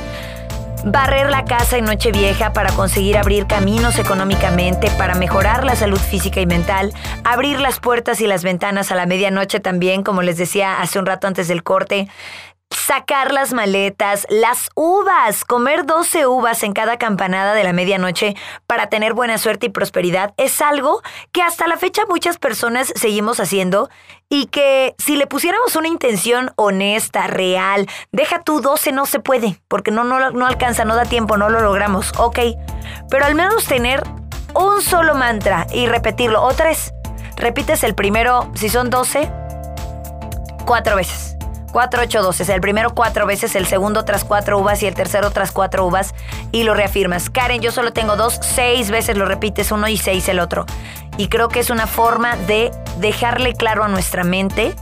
barrer 0.85 1.31
la 1.31 1.45
casa 1.45 1.77
en 1.77 1.85
Nochevieja 1.85 2.53
para 2.53 2.73
conseguir 2.73 3.19
abrir 3.19 3.47
caminos 3.47 3.99
económicamente, 3.99 4.91
para 4.93 5.15
mejorar 5.15 5.65
la 5.65 5.77
salud 5.77 5.99
física 5.99 6.41
y 6.41 6.47
mental, 6.47 6.93
abrir 7.25 7.61
las 7.61 7.81
puertas 7.81 8.21
y 8.21 8.27
las 8.27 8.43
ventanas 8.43 8.91
a 8.91 8.95
la 8.95 9.07
medianoche 9.07 9.61
también, 9.61 10.03
como 10.03 10.23
les 10.23 10.37
decía 10.37 10.81
hace 10.81 10.99
un 10.99 11.07
rato 11.07 11.27
antes 11.27 11.49
del 11.49 11.63
corte, 11.63 12.09
sacar 12.71 13.33
las 13.33 13.53
maletas, 13.53 14.27
las 14.31 14.71
uvas, 14.75 15.45
comer 15.45 15.87
12 15.87 16.27
uvas 16.27 16.63
en 16.63 16.73
cada 16.73 16.99
campanada 16.99 17.55
de 17.55 17.65
la 17.65 17.73
medianoche 17.73 18.37
para 18.67 18.89
tener 18.89 19.13
buena 19.13 19.39
suerte 19.39 19.67
y 19.67 19.71
prosperidad 19.71 20.35
es 20.37 20.61
algo 20.61 21.03
que 21.33 21.43
hasta 21.43 21.67
la 21.67 21.77
fecha 21.77 22.03
muchas 22.09 22.39
personas 22.39 22.93
seguimos 22.95 23.41
haciendo 23.41 23.91
y 24.29 24.47
que 24.47 24.95
si 24.99 25.17
le 25.17 25.27
pusiéramos 25.27 25.75
una 25.75 25.89
intención 25.89 26.53
honesta, 26.57 27.27
real, 27.27 27.89
deja 28.13 28.43
tú 28.43 28.61
12 28.61 28.93
no 28.93 29.05
se 29.05 29.19
puede, 29.19 29.61
porque 29.67 29.91
no, 29.91 30.05
no, 30.05 30.31
no 30.31 30.47
alcanza, 30.47 30.85
no 30.85 30.95
da 30.95 31.05
tiempo, 31.05 31.37
no 31.37 31.49
lo 31.49 31.61
logramos, 31.61 32.13
ok, 32.19 32.39
pero 33.11 33.25
al 33.25 33.35
menos 33.35 33.67
tener 33.67 34.03
un 34.55 34.81
solo 34.81 35.17
mantra 35.17 35.67
y 35.73 35.87
repetirlo, 35.87 36.43
o 36.43 36.53
tres, 36.55 36.93
repites 37.37 37.83
el 37.83 37.97
primero, 37.97 38.51
si 38.55 38.69
son 38.69 38.91
12, 38.91 39.29
cuatro 40.65 40.95
veces 40.95 41.40
4, 41.71 42.03
8, 42.03 42.23
12. 42.23 42.55
El 42.55 42.61
primero 42.61 42.95
cuatro 42.95 43.27
veces, 43.27 43.55
el 43.55 43.67
segundo 43.67 44.05
tras 44.05 44.25
cuatro 44.25 44.59
uvas 44.59 44.83
y 44.83 44.87
el 44.87 44.95
tercero 44.95 45.31
tras 45.31 45.53
cuatro 45.53 45.87
uvas 45.87 46.15
y 46.53 46.65
lo 46.65 46.75
reafirmas. 46.75 47.31
Karen, 47.31 47.61
yo 47.61 47.71
solo 47.73 47.93
tengo 47.93 48.17
dos, 48.17 48.39
seis 48.43 48.91
veces 48.91 49.17
lo 49.17 49.25
repites 49.25 49.73
uno 49.73 49.89
y 49.89 49.97
seis 49.97 50.29
el 50.29 50.41
otro. 50.41 50.67
Y 51.17 51.29
creo 51.29 51.49
que 51.49 51.61
es 51.61 51.71
una 51.71 51.87
forma 51.87 52.37
de 52.37 52.71
dejarle 52.99 53.55
claro 53.55 53.85
a 53.85 53.89
nuestra 53.89 54.25
mente 54.25 54.75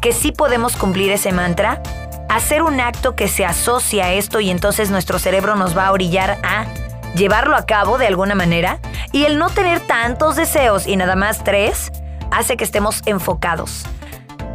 que 0.00 0.12
sí 0.12 0.32
podemos 0.32 0.76
cumplir 0.76 1.12
ese 1.12 1.32
mantra, 1.32 1.82
hacer 2.28 2.62
un 2.62 2.80
acto 2.80 3.14
que 3.14 3.28
se 3.28 3.44
asocia 3.44 4.06
a 4.06 4.12
esto 4.12 4.40
y 4.40 4.50
entonces 4.50 4.90
nuestro 4.90 5.18
cerebro 5.18 5.54
nos 5.54 5.76
va 5.76 5.86
a 5.86 5.92
orillar 5.92 6.38
a 6.42 6.66
llevarlo 7.14 7.56
a 7.56 7.66
cabo 7.66 7.98
de 7.98 8.06
alguna 8.06 8.34
manera. 8.34 8.78
Y 9.12 9.24
el 9.24 9.38
no 9.38 9.50
tener 9.50 9.80
tantos 9.80 10.36
deseos 10.36 10.86
y 10.86 10.96
nada 10.96 11.16
más 11.16 11.44
tres 11.44 11.92
hace 12.30 12.56
que 12.56 12.64
estemos 12.64 13.02
enfocados. 13.06 13.84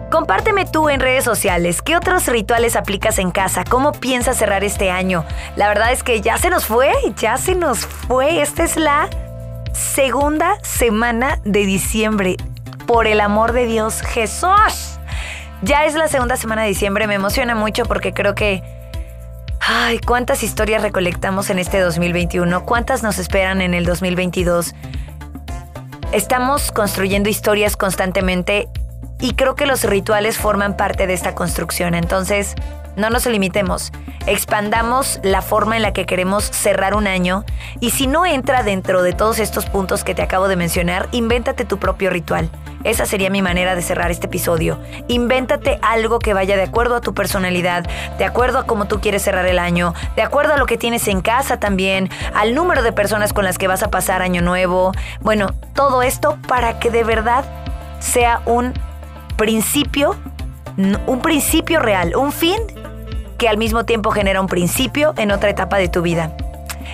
Compárteme 0.10 0.66
tú 0.66 0.88
en 0.90 1.02
redes 1.02 1.26
sociales 1.26 1.82
qué 1.82 1.98
otros 1.98 2.28
rituales 2.28 2.78
aplicas 2.78 3.20
en 3.20 3.32
casa, 3.32 3.66
cómo 3.66 3.92
piensas 3.92 4.38
cerrar 4.38 4.64
este 4.64 4.90
año. 4.90 5.26
La 5.58 5.68
verdad 5.68 5.92
es 5.92 6.02
que 6.02 6.22
ya 6.22 6.38
se 6.38 6.50
nos 6.50 6.66
fue, 6.66 6.94
ya 7.18 7.38
se 7.38 7.56
nos 7.56 7.86
fue. 7.86 8.42
Esta 8.42 8.64
es 8.64 8.78
la 8.78 9.10
segunda 9.74 10.58
semana 10.62 11.40
de 11.44 11.66
diciembre. 11.66 12.38
Por 12.86 13.06
el 13.06 13.20
amor 13.20 13.52
de 13.52 13.66
Dios, 13.66 14.02
Jesús. 14.02 14.98
Ya 15.62 15.86
es 15.86 15.94
la 15.96 16.08
segunda 16.08 16.38
semana 16.38 16.62
de 16.62 16.70
diciembre, 16.70 17.08
me 17.08 17.16
emociona 17.16 17.54
mucho 17.56 17.86
porque 17.86 18.14
creo 18.14 18.34
que... 18.34 18.64
Ay, 19.60 20.00
cuántas 20.00 20.44
historias 20.44 20.84
recolectamos 20.84 21.50
en 21.50 21.60
este 21.60 21.82
2021, 21.82 22.64
cuántas 22.64 23.04
nos 23.04 23.18
esperan 23.18 23.60
en 23.60 23.74
el 23.74 23.84
2022. 23.84 24.74
Estamos 26.14 26.72
construyendo 26.72 27.28
historias 27.28 27.76
constantemente 27.76 28.70
y 29.20 29.34
creo 29.34 29.56
que 29.56 29.66
los 29.66 29.84
rituales 29.84 30.38
forman 30.38 30.78
parte 30.78 31.08
de 31.08 31.14
esta 31.14 31.36
construcción. 31.36 31.96
Entonces, 31.96 32.56
no 32.98 33.12
nos 33.12 33.28
limitemos, 33.28 33.92
expandamos 34.26 35.20
la 35.22 35.44
forma 35.44 35.76
en 35.76 35.84
la 35.84 35.94
que 35.94 36.08
queremos 36.08 36.44
cerrar 36.44 36.96
un 36.96 37.06
año 37.06 37.46
y 37.80 37.92
si 37.92 38.08
no 38.08 38.26
entra 38.26 38.64
dentro 38.64 39.04
de 39.04 39.14
todos 39.14 39.38
estos 39.38 39.68
puntos 39.68 40.04
que 40.04 40.16
te 40.16 40.24
acabo 40.24 40.48
de 40.48 40.56
mencionar, 40.56 41.08
invéntate 41.12 41.64
tu 41.64 41.78
propio 41.78 42.10
ritual. 42.10 42.50
Esa 42.84 43.06
sería 43.06 43.30
mi 43.30 43.42
manera 43.42 43.76
de 43.76 43.82
cerrar 43.82 44.10
este 44.10 44.28
episodio. 44.28 44.80
Invéntate 45.08 45.78
algo 45.82 46.20
que 46.20 46.34
vaya 46.34 46.56
de 46.56 46.64
acuerdo 46.64 46.96
a 46.96 47.02
tu 47.02 47.14
personalidad, 47.14 47.86
de 48.18 48.26
acuerdo 48.26 48.60
a 48.60 48.66
cómo 48.66 48.86
tú 48.86 49.00
quieres 49.00 49.22
cerrar 49.22 49.46
el 49.46 49.60
año, 49.60 49.94
de 50.16 50.22
acuerdo 50.24 50.54
a 50.54 50.58
lo 50.58 50.66
que 50.66 50.78
tienes 50.78 51.08
en 51.08 51.22
casa 51.22 51.60
también, 51.60 52.10
al 52.34 52.56
número 52.56 52.82
de 52.82 52.94
personas 52.94 53.34
con 53.34 53.46
las 53.46 53.58
que 53.58 53.68
vas 53.68 53.84
a 53.84 53.90
pasar 53.90 54.22
año 54.22 54.42
nuevo. 54.42 54.92
Bueno, 55.22 55.54
todo 55.74 56.02
esto 56.02 56.38
para 56.48 56.80
que 56.80 56.90
de 56.90 57.04
verdad 57.04 57.46
sea 58.00 58.42
un 58.46 58.74
principio, 59.38 60.16
un 61.06 61.22
principio 61.22 61.80
real, 61.80 62.16
un 62.16 62.32
fin 62.32 62.60
que 63.38 63.48
al 63.48 63.58
mismo 63.58 63.86
tiempo 63.86 64.12
genera 64.12 64.42
un 64.42 64.48
principio 64.48 65.14
en 65.18 65.32
otra 65.32 65.50
etapa 65.50 65.78
de 65.78 65.88
tu 65.88 66.02
vida. 66.02 66.32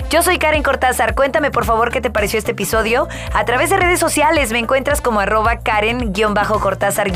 Yo 0.09 0.23
soy 0.23 0.39
Karen 0.39 0.63
Cortázar. 0.63 1.15
Cuéntame 1.15 1.51
por 1.51 1.65
favor 1.65 1.91
qué 1.91 2.01
te 2.01 2.09
pareció 2.09 2.39
este 2.39 2.51
episodio. 2.51 3.07
A 3.33 3.45
través 3.45 3.69
de 3.69 3.77
redes 3.77 3.99
sociales 3.99 4.51
me 4.51 4.59
encuentras 4.59 5.01
como 5.01 5.19
arroba 5.19 5.59
Karen-Cortázar- 5.59 7.11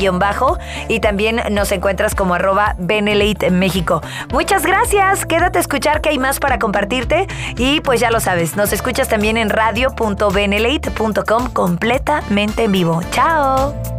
y 0.88 1.00
también 1.00 1.40
nos 1.50 1.72
encuentras 1.72 2.14
como 2.14 2.34
arroba 2.34 2.76
Benelate 2.78 3.50
México. 3.50 4.00
Muchas 4.30 4.64
gracias. 4.64 5.26
Quédate 5.26 5.58
a 5.58 5.60
escuchar 5.60 6.00
que 6.00 6.10
hay 6.10 6.18
más 6.18 6.38
para 6.38 6.58
compartirte. 6.58 7.26
Y 7.56 7.80
pues 7.80 8.00
ya 8.00 8.10
lo 8.10 8.20
sabes, 8.20 8.56
nos 8.56 8.72
escuchas 8.72 9.08
también 9.08 9.36
en 9.36 9.50
radio.benelate.com 9.50 11.50
completamente 11.52 12.64
en 12.64 12.72
vivo. 12.72 13.02
Chao. 13.10 13.97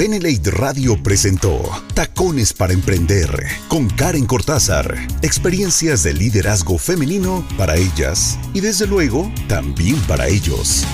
Benelate 0.00 0.50
Radio 0.52 0.96
presentó 1.02 1.60
Tacones 1.92 2.54
para 2.54 2.72
Emprender 2.72 3.28
con 3.68 3.86
Karen 3.86 4.24
Cortázar. 4.24 4.96
Experiencias 5.20 6.02
de 6.02 6.14
liderazgo 6.14 6.78
femenino 6.78 7.46
para 7.58 7.76
ellas 7.76 8.38
y 8.54 8.60
desde 8.60 8.86
luego 8.86 9.30
también 9.46 9.96
para 10.08 10.26
ellos. 10.26 10.86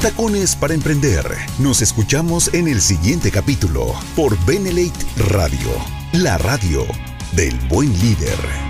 Tacones 0.00 0.54
para 0.54 0.74
Emprender. 0.74 1.26
Nos 1.58 1.82
escuchamos 1.82 2.54
en 2.54 2.68
el 2.68 2.80
siguiente 2.80 3.32
capítulo 3.32 3.92
por 4.14 4.38
Benelate 4.46 5.04
Radio, 5.16 5.72
la 6.12 6.38
radio 6.38 6.86
del 7.34 7.58
buen 7.68 7.92
líder. 8.00 8.67